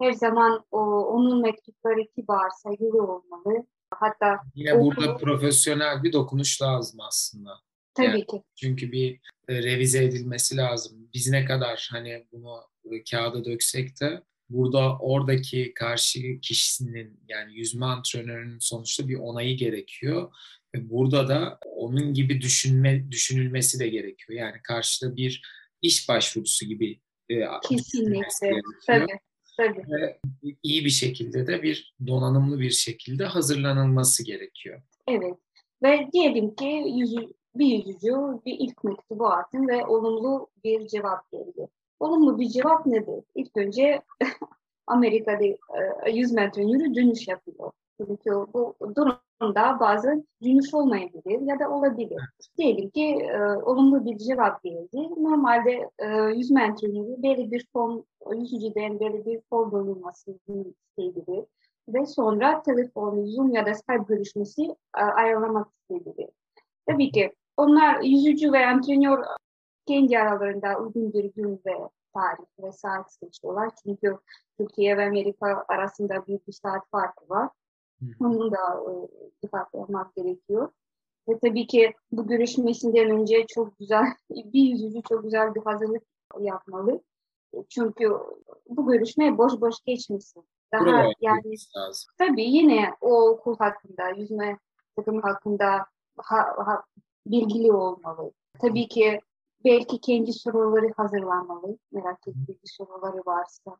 her 0.00 0.12
zaman 0.12 0.64
o, 0.70 0.80
onun 1.06 1.42
mektupları 1.42 2.06
kibar, 2.06 2.50
saygılı 2.50 3.02
olmalı 3.02 3.66
Hatta 3.90 4.40
yine 4.54 4.80
burada 4.80 5.16
profesyonel 5.16 6.02
bir 6.02 6.12
dokunuş 6.12 6.62
lazım 6.62 7.00
aslında. 7.00 7.50
Tabii 7.94 8.06
yani, 8.06 8.26
ki. 8.26 8.42
Çünkü 8.56 8.92
bir 8.92 9.20
e, 9.48 9.62
revize 9.62 10.04
edilmesi 10.04 10.56
lazım. 10.56 11.08
Biz 11.14 11.28
ne 11.30 11.44
kadar 11.44 11.88
hani 11.92 12.26
bunu 12.32 12.60
e, 12.92 13.04
kağıda 13.04 13.44
döksek 13.44 14.00
de 14.00 14.22
burada 14.48 14.98
oradaki 14.98 15.74
karşı 15.74 16.40
kişinin 16.42 17.20
yani 17.28 17.58
yüzme 17.58 17.86
antrenörünün 17.86 18.58
sonuçta 18.58 19.08
bir 19.08 19.14
onayı 19.14 19.56
gerekiyor. 19.56 20.32
Ve 20.74 20.90
burada 20.90 21.28
da 21.28 21.58
onun 21.76 22.14
gibi 22.14 22.40
düşünme 22.40 23.10
düşünülmesi 23.10 23.80
de 23.80 23.88
gerekiyor. 23.88 24.38
Yani 24.38 24.56
karşıda 24.62 25.16
bir 25.16 25.42
iş 25.82 26.08
başvurusu 26.08 26.66
gibi 26.66 27.00
e, 27.28 27.34
Kesinlikle. 27.68 28.60
Tabii. 28.86 29.06
Tabii. 29.56 29.82
Ve 29.90 30.18
iyi 30.62 30.84
bir 30.84 30.90
şekilde 30.90 31.46
de 31.46 31.62
bir 31.62 31.94
donanımlı 32.06 32.58
bir 32.58 32.70
şekilde 32.70 33.24
hazırlanılması 33.24 34.24
gerekiyor. 34.24 34.82
Evet. 35.08 35.34
Ve 35.82 36.08
diyelim 36.12 36.54
ki 36.54 36.84
yüzü, 36.96 37.32
bir 37.54 37.66
yüzücü 37.66 38.14
bir 38.46 38.56
ilk 38.58 38.84
mektubu 38.84 39.26
attın 39.26 39.68
ve 39.68 39.86
olumlu 39.86 40.48
bir 40.64 40.86
cevap 40.86 41.32
geldi. 41.32 41.68
Olumlu 42.00 42.38
bir 42.40 42.48
cevap 42.48 42.86
nedir? 42.86 43.24
İlk 43.34 43.56
önce 43.56 44.02
Amerika'da 44.86 45.44
e, 46.06 46.10
100 46.12 46.32
metre 46.32 46.62
yürü 46.62 46.94
dönüş 46.94 47.28
yapıyor. 47.28 47.72
Çünkü 48.00 48.30
bu 48.30 48.76
durumda 48.80 49.80
bazen 49.80 50.24
dönüş 50.42 50.74
olmayabilir 50.74 51.40
ya 51.40 51.58
da 51.60 51.70
olabilir. 51.70 52.20
Diyelim 52.58 52.90
ki 52.90 53.04
e, 53.04 53.38
olumlu 53.42 54.04
bir 54.04 54.18
cevap 54.18 54.62
geldi. 54.62 55.08
Normalde 55.16 55.90
e, 55.98 56.06
100 56.36 56.50
metre 56.50 56.88
yürü 56.88 57.22
belli 57.22 57.50
bir 57.50 57.66
form, 57.72 58.02
yüzücüden 58.34 59.00
belli 59.00 59.26
bir 59.26 59.40
form 59.50 59.70
bulunmasını 59.70 60.36
isteyebilir. 60.46 61.44
Ve 61.88 62.06
sonra 62.06 62.62
telefon, 62.62 63.26
Zoom 63.26 63.50
ya 63.50 63.66
da 63.66 63.74
Skype 63.74 64.04
görüşmesi 64.08 64.62
e, 64.98 65.00
ayarlamak 65.00 65.68
isteyebilir. 65.72 66.28
Tabii 66.86 67.10
ki 67.10 67.32
onlar 67.56 68.00
yüzücü 68.00 68.52
ve 68.52 68.66
antrenör 68.66 69.24
kendi 69.86 70.18
aralarında 70.18 70.78
uygun 70.78 71.12
bir 71.12 71.24
gün 71.24 71.60
ve 71.66 71.72
tarih 72.14 72.46
ve 72.58 72.72
saat 72.72 73.12
seçiyorlar. 73.12 73.70
Çünkü 73.82 74.18
Türkiye 74.58 74.96
ve 74.96 75.06
Amerika 75.06 75.64
arasında 75.68 76.26
büyük 76.26 76.48
bir 76.48 76.52
saat 76.52 76.90
farkı 76.90 77.28
var. 77.28 77.50
Onu 78.20 78.50
da 78.50 78.82
e, 79.44 79.46
etmek 79.82 80.14
gerekiyor. 80.16 80.68
Ve 81.28 81.38
tabii 81.38 81.66
ki 81.66 81.94
bu 82.12 82.26
görüşmesinden 82.26 83.10
önce 83.10 83.46
çok 83.46 83.78
güzel, 83.78 84.04
bir 84.30 84.62
yüzücü 84.62 85.02
çok 85.08 85.22
güzel 85.22 85.54
bir 85.54 85.62
hazırlık 85.62 86.02
yapmalı. 86.40 87.00
Çünkü 87.68 88.12
bu 88.68 88.86
görüşme 88.92 89.38
boş 89.38 89.60
boş 89.60 89.74
geçmesin. 89.86 90.44
Daha 90.72 90.80
Buraya 90.80 91.12
yani 91.20 91.54
lazım. 91.76 92.12
tabii 92.18 92.44
yine 92.44 92.94
o 93.00 93.28
okul 93.28 93.56
hakkında, 93.58 94.08
yüzme 94.08 94.58
takımı 94.96 95.20
hakkında 95.20 95.86
ha, 96.16 96.54
ha, 96.56 96.82
bilgili 97.26 97.72
olmalı. 97.72 98.32
Tabii 98.60 98.88
ki 98.88 99.20
belki 99.64 100.00
kendi 100.00 100.32
soruları 100.32 100.92
hazırlanmalı. 100.96 101.78
Merak 101.92 102.28
ettiği 102.28 102.58
soruları 102.64 103.22
varsa. 103.26 103.76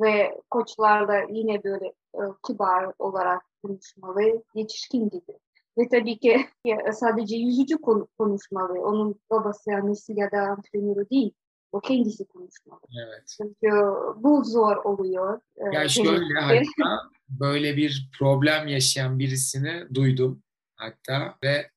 Ve 0.00 0.40
koçlarla 0.50 1.20
yine 1.28 1.64
böyle 1.64 1.86
e, 2.14 2.22
kibar 2.46 2.92
olarak 2.98 3.49
konuşmalı, 3.62 4.42
yetişkin 4.54 5.04
gibi. 5.10 5.38
Ve 5.78 5.88
tabii 5.88 6.18
ki 6.18 6.46
sadece 6.92 7.36
yüzücü 7.36 7.78
konuşmalı. 8.18 8.80
Onun 8.80 9.20
babası, 9.30 9.70
annesi 9.70 10.12
ya 10.16 10.30
da 10.30 10.38
antrenörü 10.38 11.10
değil. 11.10 11.32
O 11.72 11.80
kendisi 11.80 12.24
konuşmalı. 12.24 12.80
Evet. 13.06 13.36
Çünkü 13.36 13.70
bu 14.16 14.44
zor 14.44 14.76
oluyor. 14.76 15.40
E, 15.56 15.76
ya 15.76 15.88
şöyle 15.88 16.34
hatta 16.40 17.00
böyle 17.28 17.76
bir 17.76 18.10
problem 18.18 18.68
yaşayan 18.68 19.18
birisini 19.18 19.94
duydum 19.94 20.42
hatta 20.76 21.34
ve 21.44 21.70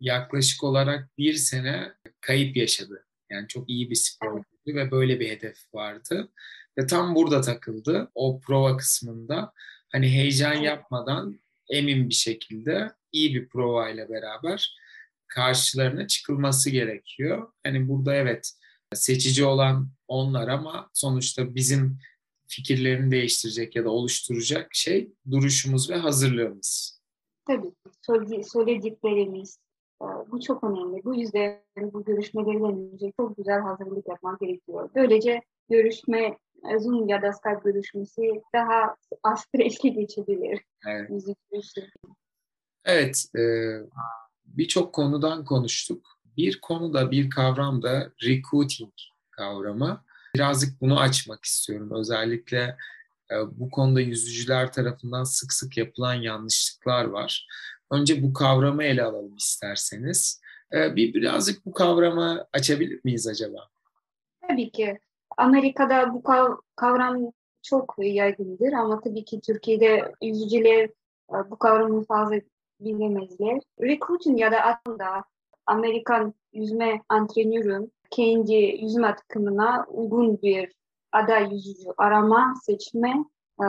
yaklaşık 0.00 0.64
olarak 0.64 1.18
bir 1.18 1.34
sene 1.34 1.92
kayıp 2.20 2.56
yaşadı. 2.56 3.06
Yani 3.30 3.48
çok 3.48 3.70
iyi 3.70 3.90
bir 3.90 3.94
sporcuydu 3.94 4.46
evet. 4.66 4.76
ve 4.76 4.90
böyle 4.90 5.20
bir 5.20 5.28
hedef 5.28 5.56
vardı. 5.74 6.28
Ve 6.78 6.86
tam 6.86 7.14
burada 7.14 7.40
takıldı 7.40 8.10
o 8.14 8.40
prova 8.40 8.76
kısmında. 8.76 9.52
Hani 9.92 10.08
heyecan 10.08 10.54
yapmadan 10.54 11.40
emin 11.68 12.08
bir 12.08 12.14
şekilde 12.14 12.92
iyi 13.12 13.34
bir 13.34 13.48
prova 13.48 13.88
ile 13.88 14.08
beraber 14.08 14.76
karşılarına 15.26 16.06
çıkılması 16.06 16.70
gerekiyor. 16.70 17.52
Hani 17.64 17.88
burada 17.88 18.14
evet 18.14 18.52
seçici 18.94 19.44
olan 19.44 19.88
onlar 20.08 20.48
ama 20.48 20.90
sonuçta 20.92 21.54
bizim 21.54 21.98
fikirlerini 22.48 23.10
değiştirecek 23.10 23.76
ya 23.76 23.84
da 23.84 23.90
oluşturacak 23.90 24.74
şey 24.74 25.12
duruşumuz 25.30 25.90
ve 25.90 25.96
hazırlığımız. 25.96 27.00
Tabii 27.46 27.72
söylediklerimiz 28.42 29.58
e, 30.02 30.06
bu 30.30 30.40
çok 30.40 30.64
önemli. 30.64 31.04
Bu 31.04 31.14
yüzden 31.14 31.62
bu 31.76 32.04
görüşmelerden 32.04 32.92
önce 32.92 33.12
çok 33.20 33.36
güzel 33.36 33.60
hazırlık 33.60 34.08
yapmak 34.08 34.40
gerekiyor. 34.40 34.90
Böylece 34.94 35.42
görüşme 35.70 36.38
Zoom 36.78 37.08
ya 37.08 37.22
da 37.22 37.32
Skype 37.32 37.60
görüşmesi 37.64 38.42
daha 38.54 38.96
az 39.22 39.40
stresli 39.40 39.92
geçebilir. 39.92 40.60
Evet. 40.86 41.10
Evet, 42.84 43.24
e, 43.36 43.42
birçok 44.44 44.94
konudan 44.94 45.44
konuştuk. 45.44 46.06
Bir 46.36 46.60
konu 46.60 46.94
da 46.94 47.10
bir 47.10 47.30
kavram 47.30 47.82
da 47.82 48.12
recruiting 48.22 48.92
kavramı. 49.30 50.04
Birazcık 50.34 50.80
bunu 50.80 51.00
açmak 51.00 51.44
istiyorum. 51.44 51.90
Özellikle 51.94 52.76
e, 53.30 53.34
bu 53.52 53.70
konuda 53.70 54.00
yüzücüler 54.00 54.72
tarafından 54.72 55.24
sık 55.24 55.52
sık 55.52 55.76
yapılan 55.76 56.14
yanlışlıklar 56.14 57.04
var. 57.04 57.46
Önce 57.90 58.22
bu 58.22 58.32
kavramı 58.32 58.84
ele 58.84 59.02
alalım 59.02 59.36
isterseniz. 59.36 60.40
E, 60.72 60.96
bir 60.96 61.14
birazcık 61.14 61.66
bu 61.66 61.72
kavramı 61.72 62.46
açabilir 62.52 63.00
miyiz 63.04 63.26
acaba? 63.26 63.68
Tabii 64.48 64.70
ki. 64.70 64.98
Amerika'da 65.36 66.14
bu 66.14 66.22
kavram 66.76 67.32
çok 67.62 67.94
yaygındır 67.98 68.72
ama 68.72 69.00
tabii 69.00 69.24
ki 69.24 69.40
Türkiye'de 69.40 70.12
yüzücüler 70.22 70.84
e, 71.30 71.50
bu 71.50 71.58
kavramı 71.58 72.04
fazla 72.04 72.36
bilemezler. 72.80 73.60
Recruiting 73.80 74.40
ya 74.40 74.52
da 74.52 74.60
aslında 74.60 75.24
Amerikan 75.66 76.34
yüzme 76.52 77.02
antrenörün 77.08 77.92
kendi 78.10 78.54
yüzme 78.54 79.16
takımına 79.16 79.86
uygun 79.88 80.42
bir 80.42 80.72
aday 81.12 81.52
yüzücü 81.52 81.88
arama, 81.96 82.54
seçme 82.66 83.24
e, 83.60 83.66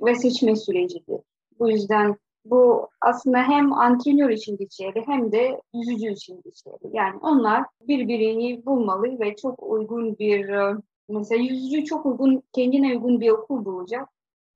ve 0.00 0.14
seçme 0.14 0.56
sürecidir. 0.56 1.20
Bu 1.58 1.70
yüzden 1.70 2.16
bu 2.44 2.88
aslında 3.00 3.38
hem 3.38 3.72
antrenör 3.72 4.30
için 4.30 4.56
geçerli 4.56 5.02
hem 5.06 5.32
de 5.32 5.60
yüzücü 5.74 6.12
için 6.12 6.42
geçerli. 6.44 6.96
Yani 6.96 7.18
onlar 7.22 7.64
birbirini 7.80 8.66
bulmalı 8.66 9.20
ve 9.20 9.36
çok 9.36 9.62
uygun 9.62 10.18
bir 10.18 10.48
e, 10.48 10.76
mesela 11.12 11.42
yüzücü 11.42 11.84
çok 11.84 12.06
uygun 12.06 12.42
kendine 12.52 12.86
uygun 12.86 13.20
bir 13.20 13.30
okul 13.30 13.64
bulacak 13.64 14.08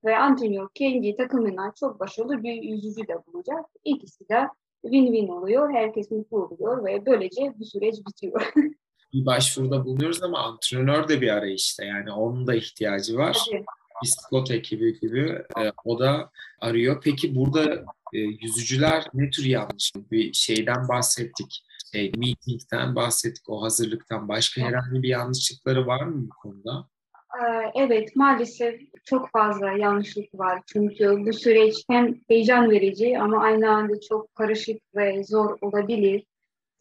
ve 0.04 0.16
antrenör 0.16 0.68
kendi 0.74 1.16
takımına 1.16 1.72
çok 1.80 2.00
başarılı 2.00 2.42
bir 2.42 2.62
yüzücü 2.62 3.08
de 3.08 3.14
bulacak. 3.26 3.64
İkisi 3.84 4.28
de 4.28 4.48
win-win 4.84 5.32
oluyor. 5.32 5.72
Herkes 5.72 6.10
mutlu 6.10 6.44
oluyor 6.44 6.84
ve 6.84 7.06
böylece 7.06 7.54
bu 7.58 7.64
süreç 7.64 7.94
bitiyor. 8.08 8.52
bir 9.12 9.26
başvuruda 9.26 9.84
bulunuyoruz 9.84 10.22
ama 10.22 10.38
antrenör 10.38 11.08
de 11.08 11.20
bir 11.20 11.28
arayışta. 11.28 11.84
Yani 11.84 12.12
onun 12.12 12.46
da 12.46 12.54
ihtiyacı 12.54 13.16
var. 13.16 13.38
Tabii. 13.50 13.64
Biskot 14.02 14.50
ekibi 14.50 15.00
gibi 15.00 15.42
e, 15.58 15.72
o 15.84 15.98
da 15.98 16.30
arıyor. 16.60 17.00
Peki 17.04 17.34
burada 17.34 17.84
e, 18.12 18.18
yüzücüler 18.18 19.04
ne 19.14 19.30
tür 19.30 19.44
yanlış? 19.44 19.92
Bir 20.10 20.32
şeyden 20.32 20.88
bahsettik. 20.88 21.64
Şey, 21.92 22.12
meetingden 22.16 22.96
bahsettik, 22.96 23.48
o 23.48 23.62
hazırlıktan. 23.62 24.28
Başka 24.28 24.62
herhangi 24.62 25.02
bir 25.02 25.08
yanlışlıkları 25.08 25.86
var 25.86 26.02
mı 26.02 26.28
bu 26.28 26.34
konuda? 26.42 26.88
Ee, 27.36 27.72
evet, 27.74 28.16
maalesef 28.16 28.80
çok 29.04 29.30
fazla 29.30 29.70
yanlışlık 29.70 30.38
var. 30.38 30.62
Çünkü 30.66 31.26
bu 31.26 31.32
süreç 31.32 31.84
hem 31.90 32.14
heyecan 32.28 32.70
verici 32.70 33.18
ama 33.18 33.42
aynı 33.42 33.70
anda 33.70 34.00
çok 34.00 34.34
karışık 34.34 34.82
ve 34.94 35.24
zor 35.24 35.58
olabilir. 35.60 36.26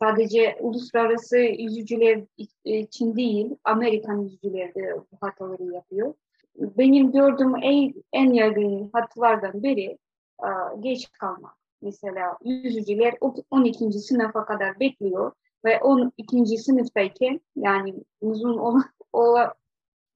Sadece 0.02 0.58
uluslararası 0.60 1.38
yüzücüler 1.38 2.24
için 2.66 3.16
değil, 3.16 3.56
Amerikan 3.64 4.22
yüzücüler 4.22 4.76
de 4.76 4.96
bu 5.12 5.18
hataları 5.22 5.64
yapıyor. 5.64 6.14
Benim 6.56 7.12
gördüğüm 7.12 7.56
en, 7.56 7.94
en 8.14 8.34
yaygın 8.34 8.90
hatalardan 8.94 9.64
biri 9.64 9.98
e, 10.44 10.50
geç 10.80 11.12
kalmak. 11.12 11.65
Mesela 11.86 12.38
yüzücüler 12.44 13.16
12. 13.52 13.92
sınıfa 13.92 14.46
kadar 14.46 14.80
bekliyor 14.80 15.32
ve 15.66 15.80
12. 15.80 16.58
sınıftayken 16.58 17.42
yani 17.56 17.94
uzun 18.22 18.58
ol, 18.58 18.82
ol, 19.14 19.38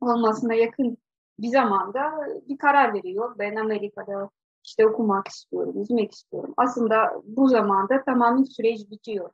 olmasına 0.01 0.53
yakın 0.53 0.97
bir 1.39 1.47
zamanda 1.47 2.12
bir 2.49 2.58
karar 2.58 2.93
veriyor. 2.93 3.36
Ben 3.39 3.55
Amerika'da 3.55 4.29
işte 4.65 4.88
okumak 4.88 5.27
istiyorum, 5.27 5.79
yüzmek 5.79 6.12
istiyorum. 6.12 6.53
Aslında 6.58 7.21
bu 7.23 7.47
zamanda 7.47 8.03
tamamen 8.03 8.43
süreç 8.43 8.91
bitiyor. 8.91 9.29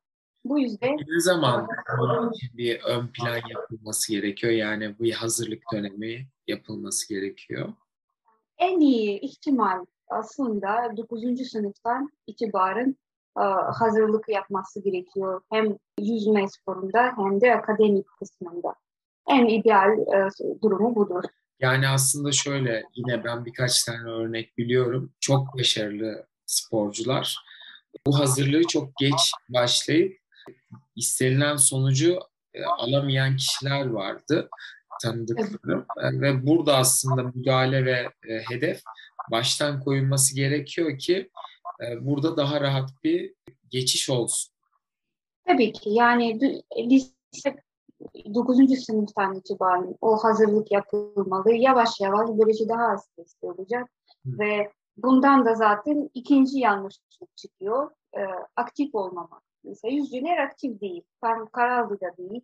Bu 0.46 0.60
yüzden 0.60 0.98
ne 0.98 1.20
zaman 1.20 1.68
bir 2.54 2.82
ön 2.84 3.08
plan 3.08 3.40
yapılması 3.50 4.12
gerekiyor? 4.12 4.54
Yani 4.54 4.96
bu 5.00 5.04
hazırlık 5.16 5.64
dönemi 5.74 6.28
yapılması 6.48 7.10
gerekiyor. 7.10 7.74
En 8.58 8.80
iyi 8.80 9.20
ihtimal 9.20 9.86
aslında 10.10 10.98
9. 10.98 11.22
sınıftan 11.52 12.10
itibaren 12.28 12.96
e, 13.40 13.44
hazırlık 13.74 14.30
yapması 14.30 14.84
gerekiyor. 14.84 15.42
Hem 15.52 15.78
yüzme 16.00 16.48
sporunda 16.48 17.14
hem 17.18 17.42
de 17.42 17.56
akademik 17.56 18.06
kısmında. 18.20 18.76
En 19.28 19.46
ideal 19.48 19.92
e, 19.92 20.30
durumu 20.62 20.96
budur. 20.96 21.24
Yani 21.60 21.88
aslında 21.88 22.32
şöyle 22.32 22.84
yine 22.96 23.24
ben 23.24 23.46
birkaç 23.46 23.84
tane 23.84 24.10
örnek 24.10 24.58
biliyorum. 24.58 25.12
Çok 25.20 25.58
başarılı 25.58 26.28
sporcular 26.46 27.46
bu 28.08 28.20
hazırlığı 28.20 28.68
çok 28.68 28.96
geç 28.98 29.32
başlayıp 29.50 30.18
istenilen 30.96 31.56
sonucu 31.56 32.20
e, 32.54 32.64
alamayan 32.64 33.38
kişiler 33.38 33.86
vardı. 33.86 34.50
tanıdıklarım. 35.02 35.86
Ve 36.22 36.48
burada 36.48 36.78
aslında 36.78 37.24
müdahale 37.24 37.86
ve 37.86 38.12
hedef 38.50 38.82
baştan 39.32 39.84
koyulması 39.84 40.36
gerekiyor 40.36 40.98
ki 40.98 41.30
burada 42.02 42.38
daha 42.38 42.62
rahat 42.62 42.90
bir 43.04 43.34
geçiş 43.70 44.10
olsun. 44.10 44.54
Tabii 45.48 45.74
ki 45.74 45.90
yani 45.90 46.40
lise 46.78 47.56
9. 48.34 48.86
sınıftan 48.86 49.36
itibaren 49.36 49.96
o 50.02 50.18
hazırlık 50.24 50.72
yapılmalı. 50.72 51.52
Yavaş 51.54 52.00
yavaş 52.00 52.30
böylece 52.30 52.70
daha 52.70 52.88
az 52.88 53.06
stresli 53.06 53.48
olacak. 53.48 53.90
Hı. 54.26 54.40
Ve 54.40 54.72
bundan 54.98 55.46
da 55.46 55.56
zaten 55.56 56.10
ikinci 56.14 56.60
yanlışlık 56.60 57.38
çıkıyor. 57.38 57.92
E, 58.18 58.22
aktif 58.56 58.96
olmamak. 58.96 59.42
Mesela 59.64 59.94
yüzücüler 59.94 60.38
aktif 60.38 60.82
değil. 60.82 61.04
Tam 61.22 61.50
kararlı 61.50 62.02
da 62.02 62.18
değil. 62.18 62.42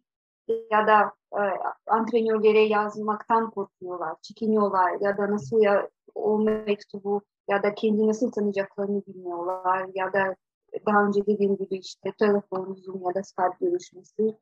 Ya 0.72 0.88
da 0.88 1.12
e, 1.34 1.44
antrenörlere 1.88 2.62
yazmaktan 2.62 3.52
korkuyorlar, 3.52 4.16
çekiniyorlar 4.22 5.02
ya 5.02 5.18
da 5.18 5.32
nasıl 5.32 5.62
ya 5.62 5.90
o 6.16 6.40
mektubu 6.40 7.22
ya 7.50 7.64
da 7.64 7.76
kendi 7.76 8.08
nasıl 8.08 8.32
tanıyacaklarını 8.32 9.06
bilmiyorlar 9.08 9.86
ya 9.96 10.14
da 10.14 10.36
daha 10.86 11.06
önce 11.06 11.26
dediğim 11.26 11.58
gibi 11.58 11.78
işte 11.78 12.14
telefon, 12.20 12.74
Zoom 12.74 13.02
ya 13.08 13.16
da 13.16 13.24
Skype 13.24 13.66
görüşmesi. 13.66 14.38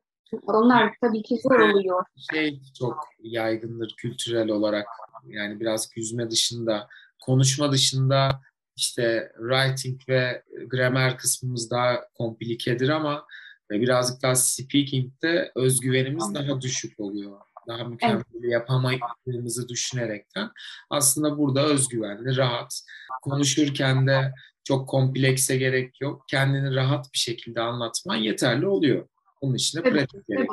Onlar 0.46 0.94
tabii 1.00 1.22
ki 1.22 1.36
zor 1.42 1.58
oluyor. 1.58 2.04
Şey 2.32 2.60
çok 2.78 2.98
yaygındır 3.18 3.94
kültürel 3.96 4.48
olarak 4.48 4.86
yani 5.26 5.60
biraz 5.60 5.90
yüzme 5.96 6.30
dışında, 6.30 6.88
konuşma 7.24 7.72
dışında 7.72 8.40
işte 8.76 9.32
writing 9.38 10.00
ve 10.08 10.42
gramer 10.66 11.18
kısmımız 11.18 11.70
daha 11.70 12.08
komplikedir 12.14 12.88
ama 12.88 13.26
birazcık 13.70 14.22
daha 14.22 14.34
speaking'de 14.34 15.52
özgüvenimiz 15.54 16.24
Anladım. 16.24 16.48
daha 16.48 16.60
düşük 16.60 17.00
oluyor. 17.00 17.40
Daha 17.68 17.84
mükemmel 17.84 18.22
evet. 18.40 18.52
yapamadığımızı 18.52 19.68
düşünerekten 19.68 20.50
aslında 20.90 21.38
burada 21.38 21.66
özgüvenli, 21.66 22.36
rahat, 22.36 22.80
konuşurken 23.22 24.06
de 24.06 24.32
çok 24.64 24.88
komplekse 24.88 25.56
gerek 25.56 26.00
yok. 26.00 26.24
Kendini 26.28 26.74
rahat 26.74 27.12
bir 27.14 27.18
şekilde 27.18 27.60
anlatman 27.60 28.16
yeterli 28.16 28.66
oluyor. 28.66 29.08
Bunun 29.42 29.54
için 29.54 29.78
de 29.78 29.82
pratik 29.82 30.28
gerek. 30.28 30.48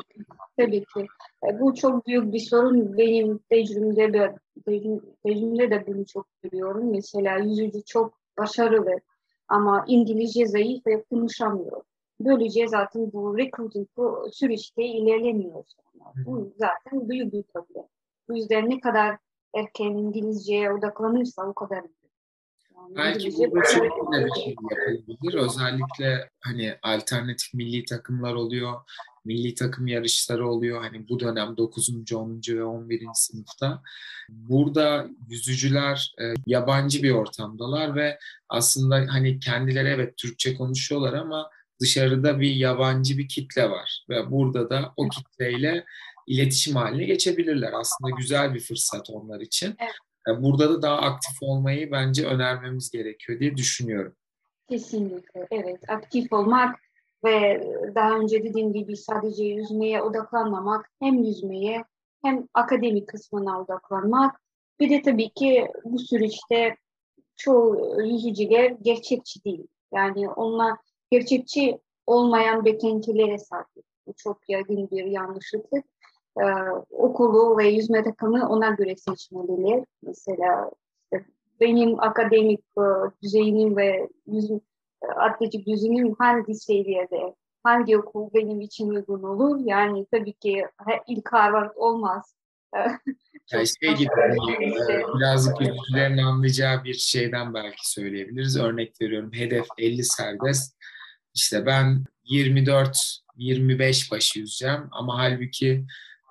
Tabii 0.58 0.80
ki. 0.80 1.08
E, 1.50 1.60
bu 1.60 1.76
çok 1.76 2.08
büyük 2.08 2.34
bir 2.34 2.40
sorun. 2.40 2.98
Benim 2.98 3.38
tecrübemde 3.38 4.14
de, 4.14 4.36
tecrübemde 4.66 5.72
de 5.72 5.88
bunu 5.88 6.06
çok 6.06 6.28
görüyorum. 6.44 6.92
Mesela 6.92 7.38
yüzücü 7.38 7.84
çok 7.86 8.14
başarılı 8.38 9.00
ama 9.48 9.86
İngilizce 9.88 10.46
zayıf 10.46 10.88
ve 10.88 11.04
konuşamıyor. 11.04 11.82
Böylece 12.20 12.68
zaten 12.68 13.12
bu 13.14 13.38
recruiting 13.38 13.88
bu 13.98 14.30
süreçte 14.34 14.84
ilerlemiyor. 14.84 15.64
Bu 16.26 16.54
zaten 16.58 17.10
büyük 17.10 17.34
bir 17.34 17.44
problem. 17.44 17.86
Bu 18.30 18.38
yüzden 18.38 18.70
ne 18.70 18.80
kadar 18.80 19.18
erken 19.56 19.86
İngilizceye 19.86 20.72
odaklanırsa 20.72 21.48
o 21.48 21.54
kadar 21.54 21.84
iyi. 21.84 21.98
Belki 22.96 23.38
burada 23.38 23.70
şöyle 23.70 23.90
bir 23.90 24.42
şey 24.42 24.50
yapılabilir. 24.50 25.34
Özellikle 25.34 26.30
hani 26.40 26.76
alternatif 26.84 27.54
milli 27.54 27.86
takımlar 27.86 28.34
oluyor. 28.34 28.74
Milli 29.26 29.56
takım 29.56 29.88
yarışları 29.88 30.50
oluyor. 30.50 30.82
Hani 30.82 31.10
bu 31.10 31.20
dönem 31.20 31.58
9. 31.58 31.90
10. 32.16 32.42
ve 32.50 32.64
11. 32.64 33.08
sınıfta. 33.14 33.82
Burada 34.30 35.08
yüzücüler 35.30 36.16
e, 36.22 36.34
yabancı 36.46 37.04
bir 37.04 37.12
ortamdalar 37.12 37.96
ve 37.96 38.20
aslında 38.50 39.06
hani 39.10 39.40
kendileri 39.40 39.88
evet 39.88 40.18
Türkçe 40.18 40.56
konuşuyorlar 40.56 41.14
ama 41.14 41.50
dışarıda 41.82 42.40
bir 42.40 42.56
yabancı 42.56 43.18
bir 43.18 43.28
kitle 43.28 43.70
var. 43.70 44.06
Ve 44.10 44.32
burada 44.32 44.70
da 44.70 44.94
o 44.98 45.10
kitleyle 45.10 45.86
iletişim 46.28 46.76
haline 46.76 47.06
geçebilirler. 47.06 47.74
Aslında 47.74 48.12
güzel 48.18 48.54
bir 48.54 48.60
fırsat 48.60 49.10
onlar 49.10 49.40
için. 49.40 49.76
Evet. 49.80 50.44
Burada 50.44 50.70
da 50.70 50.82
daha 50.82 50.98
aktif 50.98 51.38
olmayı 51.42 51.92
bence 51.92 52.26
önermemiz 52.26 52.92
gerekiyor 52.92 53.40
diye 53.40 53.58
düşünüyorum. 53.58 54.16
Kesinlikle 54.70 55.48
evet 55.52 55.90
aktif 55.90 56.34
olmak 56.34 56.76
ve 57.24 57.68
daha 57.96 58.20
önce 58.20 58.44
dediğim 58.44 58.74
gibi 58.74 58.98
sadece 58.98 59.44
yüzmeye 59.44 60.02
odaklanmamak 60.02 60.90
hem 61.00 61.24
yüzmeye 61.24 61.84
hem 62.24 62.48
akademik 62.54 63.08
kısmına 63.08 63.62
odaklanmak 63.62 64.42
bir 64.80 64.90
de 64.90 65.02
tabii 65.02 65.30
ki 65.30 65.68
bu 65.86 66.00
süreçte 66.00 66.78
çoğu 67.36 68.02
yüzücüler 68.02 68.76
gerçekçi 68.82 69.44
değil. 69.44 69.68
Yani 69.94 70.30
onlar 70.30 70.78
gerçekçi 71.12 71.80
olmayan 72.06 72.66
beklentilere 72.66 73.38
sahip. 73.38 73.86
Bu 74.08 74.14
çok 74.18 74.50
yaygın 74.50 74.90
bir 74.92 75.06
yanlışlıktır 75.06 75.82
e, 76.40 76.46
okulu 76.90 77.58
ve 77.58 77.68
yüzme 77.68 78.04
takımı 78.04 78.50
ona 78.50 78.70
göre 78.70 78.96
seçmeliler. 78.96 79.86
Mesela 80.04 80.72
işte 81.04 81.26
benim 81.60 82.00
akademik 82.00 82.60
e, 82.60 82.86
düzeyim 83.24 83.78
ve 83.78 84.10
yüzüm, 84.28 84.62
e, 85.04 85.08
atletik 85.08 85.68
düzeyim 85.68 86.16
hangi 86.20 86.56
seviyede, 86.56 87.36
hangi 87.64 87.98
okul 87.98 88.30
benim 88.34 88.62
için 88.62 88.90
uygun 88.90 89.24
olur? 89.24 89.60
Yani 89.66 90.06
tabii 90.12 90.34
ki 90.34 90.66
ilk 91.08 91.34
Harvard 91.34 91.72
olmaz. 91.76 92.36
yani 93.54 93.68
şey 93.68 93.96
gibi 93.96 94.10
hani, 94.16 94.66
e, 94.66 95.04
birazcık 95.18 95.62
yüzücülerin 95.62 96.18
anlayacağı 96.18 96.84
bir 96.84 96.94
şeyden 96.94 97.54
belki 97.54 97.92
söyleyebiliriz. 97.92 98.58
Örnek 98.58 99.02
veriyorum 99.02 99.32
hedef 99.34 99.66
50 99.78 100.04
serbest. 100.04 100.78
İşte 101.38 101.66
ben 101.66 102.06
24-25 102.30 104.12
başı 104.12 104.40
yüzeceğim 104.40 104.88
ama 104.92 105.18
halbuki 105.18 105.86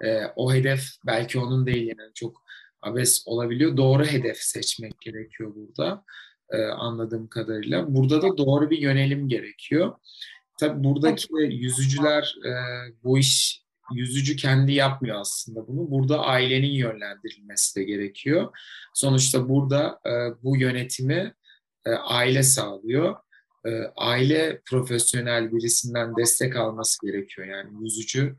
e, 0.05 0.21
o 0.37 0.55
hedef 0.55 0.89
belki 1.07 1.39
onun 1.39 1.67
değil 1.67 1.87
yani 1.87 2.15
çok 2.15 2.43
abes 2.83 3.23
olabiliyor. 3.27 3.77
Doğru 3.77 4.05
hedef 4.05 4.37
seçmek 4.37 5.01
gerekiyor 5.01 5.55
burada 5.55 6.05
e, 6.51 6.63
anladığım 6.63 7.29
kadarıyla. 7.29 7.95
Burada 7.95 8.23
da 8.23 8.39
doğru 8.39 8.71
bir 8.71 8.79
yönelim 8.79 9.29
gerekiyor. 9.29 9.95
Tabii 10.61 10.85
buradaki 10.85 11.29
yüzücüler 11.35 12.35
e, 12.47 12.53
bu 13.05 13.19
iş 13.19 13.63
yüzücü 13.95 14.37
kendi 14.37 14.73
yapmıyor 14.73 15.21
aslında 15.21 15.67
bunu. 15.69 15.91
Burada 15.91 16.21
ailenin 16.25 16.73
yönlendirilmesi 16.73 17.81
de 17.81 17.85
gerekiyor. 17.85 18.57
Sonuçta 18.95 19.49
burada 19.49 20.01
e, 20.07 20.43
bu 20.43 20.57
yönetimi 20.57 21.35
e, 21.87 21.91
aile 21.91 22.43
sağlıyor. 22.43 23.17
E, 23.67 23.93
aile 23.97 24.61
profesyonel 24.71 25.53
birisinden 25.53 26.17
destek 26.17 26.57
alması 26.57 27.07
gerekiyor. 27.07 27.47
Yani 27.47 27.71
yüzücü 27.85 28.37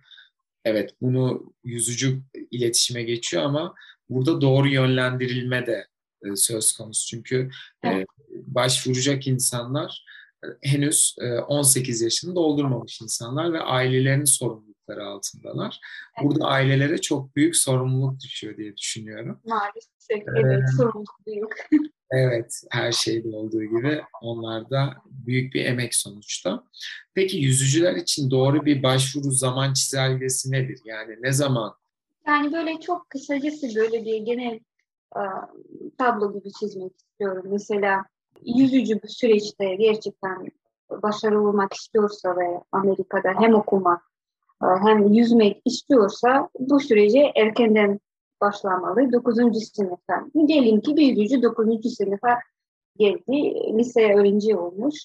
evet 0.66 0.94
bunu 1.02 1.54
yüzücü 1.64 2.22
iletişime 2.52 3.04
geçiyor 3.04 3.44
ama 3.44 3.76
burada 4.10 4.42
doğru 4.42 4.68
yönlendirilme 4.68 5.66
de 5.66 5.88
e, 6.26 6.36
söz 6.36 6.72
konusu. 6.72 7.08
Çünkü 7.08 7.50
e, 7.86 8.06
başvuracak 8.32 9.28
insanlar 9.28 10.06
henüz 10.62 11.16
e, 11.22 11.34
18 11.34 12.02
yaşını 12.02 12.36
doldurmamış 12.36 13.02
insanlar 13.02 13.54
ve 13.54 13.60
ailelerinin 13.60 14.26
sorumlulukları 14.88 15.06
altındalar. 15.06 15.80
Burada 16.24 16.46
ailelere 16.46 16.98
çok 16.98 17.36
büyük 17.36 17.56
sorumluluk 17.56 18.20
düşüyor 18.20 18.58
diye 18.58 18.78
düşünüyorum. 18.78 19.40
Maalesef 19.46 20.28
evet 20.36 20.64
ee, 20.64 20.78
sorumluluk 20.78 21.20
büyük. 21.28 21.70
Evet, 22.12 22.62
her 22.72 22.92
şeyde 22.92 23.30
olduğu 23.30 23.64
gibi 23.64 24.02
onlar 24.22 24.70
da 24.70 24.94
büyük 25.06 25.54
bir 25.54 25.66
emek 25.66 25.96
sonuçta. 25.96 26.64
Peki 27.14 27.38
yüzücüler 27.38 27.96
için 27.96 28.32
doğru 28.32 28.66
bir 28.66 28.84
başvuru 28.84 29.32
zaman 29.32 29.74
çizelgesi 29.74 30.52
nedir? 30.52 30.80
Yani 30.86 31.16
ne 31.22 31.34
zaman? 31.34 31.74
Yani 32.28 32.54
böyle 32.54 32.80
çok 32.80 33.10
kısacası 33.10 33.76
böyle 33.76 34.06
bir 34.06 34.18
genel 34.18 34.60
e, 35.16 35.22
tablo 35.98 36.34
gibi 36.34 36.52
çizmek 36.60 36.92
istiyorum. 36.98 37.44
Mesela 37.52 38.06
yüzücü 38.46 39.02
bu 39.04 39.08
süreçte 39.08 39.76
gerçekten 39.76 40.48
başarılı 40.92 41.50
olmak 41.50 41.74
istiyorsa 41.74 42.38
ve 42.38 42.62
Amerika'da 42.72 43.30
hem 43.40 43.54
okumak 43.56 44.02
hem 44.62 45.14
yüzmek 45.14 45.62
istiyorsa 45.66 46.50
bu 46.60 46.80
sürece 46.80 47.32
erkenden 47.36 48.00
başlamalı. 48.42 49.12
9. 49.12 49.36
sınıftan. 49.74 50.32
Diyelim 50.48 50.82
ki 50.82 50.96
bir 50.96 51.18
yüzücü 51.18 51.44
9. 51.44 51.96
sınıfa 51.96 52.40
geldi. 52.98 53.54
Lise 53.78 54.14
öğrenci 54.14 54.56
olmuş. 54.56 54.96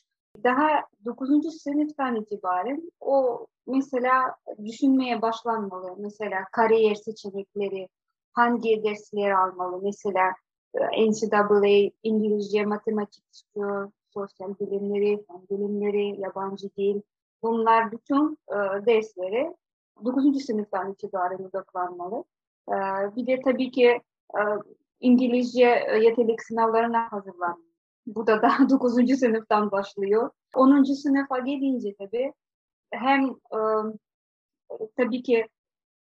Daha 0.45 0.69
9. 1.05 1.63
sınıftan 1.63 2.17
itibaren 2.17 2.93
o 3.01 3.47
mesela 3.67 4.37
düşünmeye 4.65 5.23
başlanmalı. 5.23 5.95
Mesela 5.99 6.45
kariyer 6.53 6.95
seçenekleri, 6.95 7.89
hangi 8.33 8.83
dersleri 8.85 9.37
almalı? 9.37 9.81
Mesela 9.83 10.33
e, 10.75 11.11
NCAA 11.11 11.91
İngilizce, 12.03 12.65
matematik 12.65 13.25
istiyor, 13.33 13.91
sosyal 14.15 14.59
bilimleri, 14.61 15.25
fen 15.27 15.43
bilimleri, 15.51 16.21
yabancı 16.21 16.69
dil. 16.77 17.01
Bunlar 17.43 17.93
bütün 17.93 18.39
e, 18.49 18.87
dersleri 18.87 19.55
9. 20.05 20.45
sınıftan 20.45 20.93
itibaren 20.93 21.45
odaklanmalı. 21.45 22.25
Ee, 22.69 22.73
bir 23.17 23.27
de 23.27 23.41
tabii 23.45 23.71
ki 23.71 23.87
e, 24.35 24.41
İngilizce 25.01 25.85
e, 25.89 25.99
yetenek 25.99 26.43
sınavlarına 26.43 27.13
hazırlanmak. 27.13 27.73
Bu 28.07 28.27
da 28.27 28.43
daha 28.43 28.69
9. 28.71 29.19
sınıftan 29.19 29.71
başlıyor. 29.71 30.31
10. 30.55 30.83
sınıfa 30.83 31.39
gelince 31.39 31.95
tabii 31.99 32.33
hem 32.91 33.25
e, 33.31 33.59
tabii 34.97 35.23
ki 35.23 35.49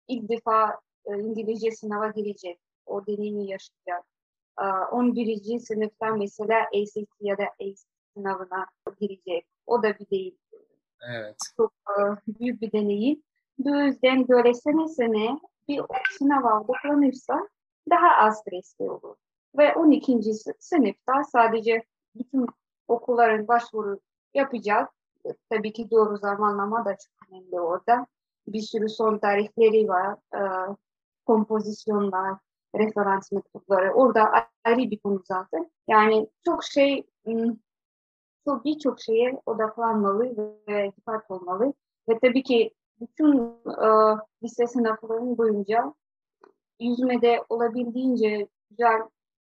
ilk 0.08 0.30
defa 0.30 0.80
İngilizce 1.08 1.72
sınava 1.72 2.08
girecek. 2.08 2.60
O 2.86 3.08
deneyimi 3.08 3.48
yaşayacak. 3.48 4.06
11. 4.92 5.60
sınıfta 5.60 6.16
mesela 6.16 6.60
ACT 6.62 7.10
ya 7.20 7.38
da 7.38 7.44
ACT 7.44 7.88
sınavına 8.14 8.66
girecek. 9.00 9.48
O 9.68 9.84
da 9.84 10.00
bir 10.00 10.10
değil. 10.10 10.38
Evet. 11.02 11.38
Çok 11.58 11.74
büyük 12.28 12.62
bir 12.62 12.72
deneyim. 12.72 13.24
Bu 13.58 13.76
yüzden 13.76 14.28
böyle 14.28 14.54
sene 14.54 14.88
sene 14.88 15.40
bir 15.68 15.82
sınav 16.18 16.44
aldıklanırsa 16.44 17.50
daha 17.90 18.26
az 18.26 18.40
stresli 18.40 18.90
olur. 18.90 19.16
Ve 19.58 19.76
12. 19.76 20.20
sınıfta 20.60 21.24
sadece 21.32 21.84
bütün 22.16 22.48
okulların 22.88 23.48
başvuru 23.48 24.00
yapacak. 24.34 24.90
Tabii 25.50 25.74
ki 25.74 25.92
doğru 25.92 26.18
zamanlama 26.18 26.86
da 26.86 26.92
çok 26.92 27.30
önemli 27.30 27.60
orada. 27.60 28.08
Bir 28.48 28.62
sürü 28.62 28.90
son 28.90 29.18
tarihleri 29.18 29.88
var, 29.88 30.16
e, 30.36 30.42
kompozisyonlar, 31.26 32.38
referans 32.76 33.32
mektupları. 33.32 33.94
Orada 33.94 34.32
ayrı 34.64 34.92
bir 34.92 35.00
konu 35.00 35.22
zaten. 35.26 35.72
Yani 35.88 36.30
çok 36.46 36.64
şey, 36.64 37.08
çok 38.50 38.66
birçok 38.66 39.02
şeye 39.02 39.42
odaklanmalı 39.46 40.38
ve 40.68 40.92
dikkat 40.98 41.32
olmalı. 41.32 41.74
Ve 42.10 42.20
tabii 42.20 42.44
ki 42.44 42.72
bütün 43.02 43.38
e, 43.68 43.88
lise 44.44 44.68
sınavlarının 44.68 45.38
boyunca 45.38 45.94
yüzmede 46.80 47.44
olabildiğince 47.50 48.48
güzel 48.70 49.02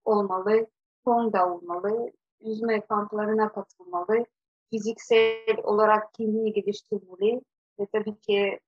olmalı, 0.05 0.67
formda 1.05 1.55
olmalı, 1.55 2.13
yüzme 2.41 2.81
kamplarına 2.81 3.53
katılmalı, 3.53 4.25
fiziksel 4.71 5.57
olarak 5.63 6.15
kendini 6.15 6.53
geliştirmeli 6.53 7.41
ve 7.81 7.87
tabii 7.93 8.17
ki 8.17 8.61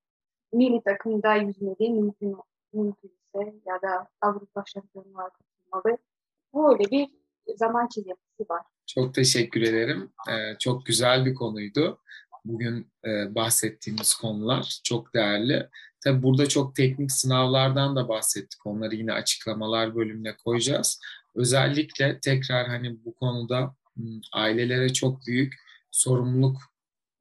milli 0.52 0.82
takımda 0.82 1.34
yüzmeli 1.34 1.90
mümkün, 1.90 2.36
mümkünse 2.72 3.54
ya 3.66 3.82
da 3.82 4.08
Avrupa 4.20 4.64
şampiyonluğa 4.66 5.30
katılmalı. 5.30 5.98
Böyle 6.54 6.90
bir 6.90 7.10
zaman 7.56 7.88
çizgisi 7.88 8.50
var. 8.50 8.62
Çok 8.86 9.14
teşekkür 9.14 9.62
ederim. 9.62 10.10
Ee, 10.30 10.58
çok 10.58 10.86
güzel 10.86 11.26
bir 11.26 11.34
konuydu. 11.34 11.98
Bugün 12.44 12.92
e, 13.04 13.34
bahsettiğimiz 13.34 14.14
konular 14.14 14.80
çok 14.84 15.14
değerli. 15.14 15.68
Tabi 16.04 16.22
burada 16.22 16.48
çok 16.48 16.76
teknik 16.76 17.12
sınavlardan 17.12 17.96
da 17.96 18.08
bahsettik. 18.08 18.66
Onları 18.66 18.94
yine 18.94 19.12
açıklamalar 19.12 19.94
bölümüne 19.94 20.36
koyacağız. 20.36 21.00
Özellikle 21.34 22.20
tekrar 22.20 22.68
hani 22.68 23.04
bu 23.04 23.14
konuda 23.14 23.74
ailelere 24.32 24.92
çok 24.92 25.26
büyük 25.26 25.54
sorumluluk 25.90 26.56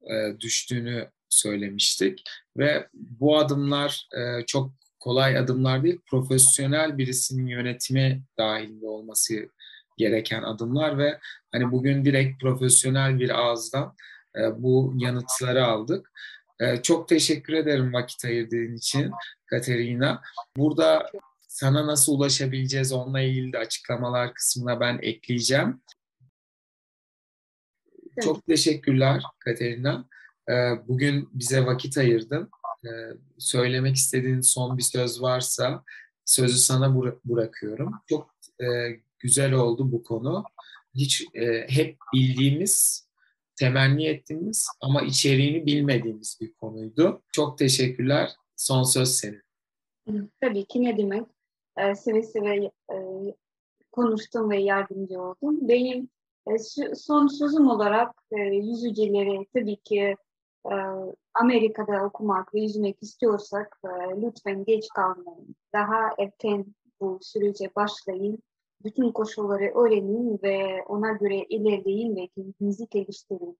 e, 0.02 0.40
düştüğünü 0.40 1.10
söylemiştik 1.28 2.22
ve 2.56 2.88
bu 2.94 3.38
adımlar 3.38 4.08
e, 4.16 4.46
çok 4.46 4.72
kolay 4.98 5.38
adımlar 5.38 5.84
değil, 5.84 6.00
profesyonel 6.06 6.98
birisinin 6.98 7.46
yönetimi 7.46 8.22
dahilinde 8.38 8.86
olması 8.86 9.48
gereken 9.96 10.42
adımlar 10.42 10.98
ve 10.98 11.18
hani 11.52 11.72
bugün 11.72 12.04
direkt 12.04 12.42
profesyonel 12.42 13.20
bir 13.20 13.30
ağızdan 13.30 13.94
e, 14.36 14.62
bu 14.62 14.94
yanıtları 14.96 15.66
aldık. 15.66 16.12
E, 16.60 16.82
çok 16.82 17.08
teşekkür 17.08 17.52
ederim 17.52 17.92
vakit 17.92 18.24
ayırdığın 18.24 18.76
için 18.76 19.10
Katerina. 19.46 20.22
Burada 20.56 21.10
sana 21.40 21.86
nasıl 21.86 22.12
ulaşabileceğiz 22.12 22.92
onunla 22.92 23.20
ilgili 23.20 23.52
de 23.52 23.58
açıklamalar 23.58 24.34
kısmına 24.34 24.80
ben 24.80 24.98
ekleyeceğim. 25.02 25.80
Evet. 28.02 28.24
Çok 28.24 28.46
teşekkürler 28.46 29.22
Katerina. 29.38 30.08
E, 30.48 30.52
bugün 30.88 31.28
bize 31.32 31.66
vakit 31.66 31.98
ayırdın. 31.98 32.50
Söylemek 33.38 33.96
istediğin 33.96 34.40
son 34.40 34.78
bir 34.78 34.82
söz 34.82 35.22
varsa 35.22 35.84
sözü 36.24 36.58
sana 36.58 36.94
bırakıyorum. 37.24 37.92
Çok 38.08 38.30
güzel 39.24 39.52
oldu 39.52 39.92
bu 39.92 40.02
konu. 40.02 40.44
Hiç 40.94 41.24
hep 41.68 41.96
bildiğimiz 42.14 43.04
temenni 43.56 44.06
ettiğimiz 44.06 44.68
ama 44.80 45.02
içeriğini 45.02 45.66
bilmediğimiz 45.66 46.38
bir 46.40 46.54
konuydu. 46.54 47.22
Çok 47.32 47.58
teşekkürler. 47.58 48.30
Son 48.56 48.82
söz 48.82 49.08
senin. 49.08 49.42
Tabii 50.40 50.64
ki 50.64 50.82
ne 50.82 50.98
demek. 50.98 51.26
Ee, 51.76 51.94
seve 51.94 52.22
seve 52.22 52.70
e, 52.92 52.96
konuştum 53.92 54.50
ve 54.50 54.60
yardımcı 54.60 55.20
oldum. 55.20 55.68
Benim 55.68 56.08
e, 56.46 56.58
son 56.94 57.26
sözüm 57.26 57.68
olarak 57.68 58.10
e, 58.32 58.40
yüzücülere 58.40 59.46
tabii 59.54 59.76
ki 59.76 60.16
e, 60.72 60.74
Amerika'da 61.34 62.04
okumak 62.04 62.54
ve 62.54 62.60
yüzmek 62.60 63.02
istiyorsak 63.02 63.80
e, 63.84 63.88
lütfen 64.22 64.64
geç 64.64 64.88
kalmayın. 64.94 65.56
Daha 65.72 66.10
erken 66.18 66.66
bu 67.00 67.18
sürece 67.22 67.70
başlayın 67.76 68.38
bütün 68.84 69.12
koşulları 69.12 69.64
öğrenin 69.64 70.38
ve 70.42 70.82
ona 70.82 71.12
göre 71.12 71.36
ilerleyin 71.36 72.16
ve 72.16 72.28
kendinizi 72.28 72.88
geliştirin. 72.90 73.58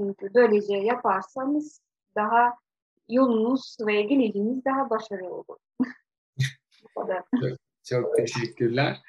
Çünkü 0.00 0.34
böylece 0.34 0.76
yaparsanız 0.76 1.80
daha 2.16 2.54
yolunuz 3.08 3.76
ve 3.86 4.02
geleceğiniz 4.02 4.64
daha 4.64 4.90
başarılı 4.90 5.34
olur. 5.34 5.56
çok, 6.94 7.58
çok 7.84 8.16
teşekkürler. 8.16 9.00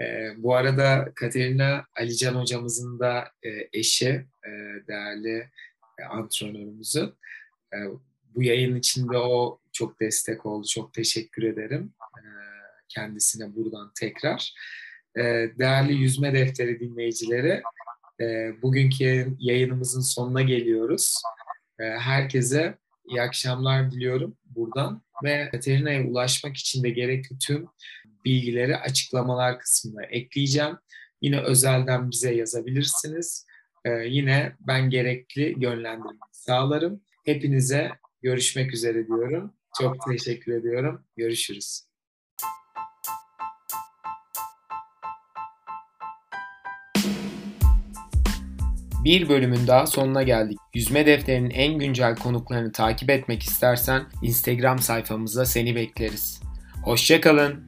Ee, 0.00 0.28
bu 0.36 0.54
arada 0.54 1.12
Katerina 1.14 1.84
Alican 2.00 2.34
hocamızın 2.34 2.98
da 2.98 3.24
e, 3.42 3.48
eşi, 3.72 4.26
e, 4.46 4.50
değerli 4.88 5.50
e, 5.98 6.04
antrenörümüzün. 6.04 7.14
E, 7.72 7.76
bu 8.34 8.42
yayın 8.42 8.76
içinde 8.76 9.18
o 9.18 9.58
çok 9.72 10.00
destek 10.00 10.46
oldu. 10.46 10.66
Çok 10.66 10.94
teşekkür 10.94 11.42
ederim 11.42 11.94
e, 12.18 12.22
kendisine 12.88 13.56
buradan 13.56 13.92
tekrar. 14.00 14.54
Ee, 15.16 15.50
değerli 15.58 15.94
Yüzme 15.94 16.34
Defteri 16.34 16.80
dinleyicileri, 16.80 17.62
e, 18.20 18.52
bugünkü 18.62 19.36
yayınımızın 19.38 20.00
sonuna 20.00 20.42
geliyoruz. 20.42 21.22
Ee, 21.80 21.84
herkese 21.84 22.78
iyi 23.08 23.22
akşamlar 23.22 23.90
diliyorum 23.90 24.36
buradan 24.44 25.02
ve 25.24 25.48
Katerina'ya 25.50 26.04
ulaşmak 26.04 26.56
için 26.56 26.82
de 26.82 26.90
gerekli 26.90 27.38
tüm 27.38 27.66
bilgileri 28.24 28.76
açıklamalar 28.76 29.58
kısmına 29.58 30.04
ekleyeceğim. 30.04 30.78
Yine 31.22 31.40
özelden 31.40 32.10
bize 32.10 32.34
yazabilirsiniz. 32.34 33.46
Ee, 33.84 33.90
yine 33.90 34.52
ben 34.60 34.90
gerekli 34.90 35.54
yönlendirmeyi 35.58 36.18
sağlarım. 36.32 37.00
Hepinize 37.24 37.90
görüşmek 38.22 38.74
üzere 38.74 39.06
diyorum. 39.06 39.54
Çok 39.80 39.96
teşekkür 40.10 40.52
ediyorum. 40.52 41.04
Görüşürüz. 41.16 41.86
Bir 49.06 49.28
bölümün 49.28 49.66
daha 49.66 49.86
sonuna 49.86 50.22
geldik. 50.22 50.58
Yüzme 50.74 51.06
defterinin 51.06 51.50
en 51.50 51.78
güncel 51.78 52.16
konuklarını 52.16 52.72
takip 52.72 53.10
etmek 53.10 53.42
istersen 53.42 54.02
Instagram 54.22 54.78
sayfamızda 54.78 55.44
seni 55.44 55.76
bekleriz. 55.76 56.40
Hoşçakalın. 56.82 57.65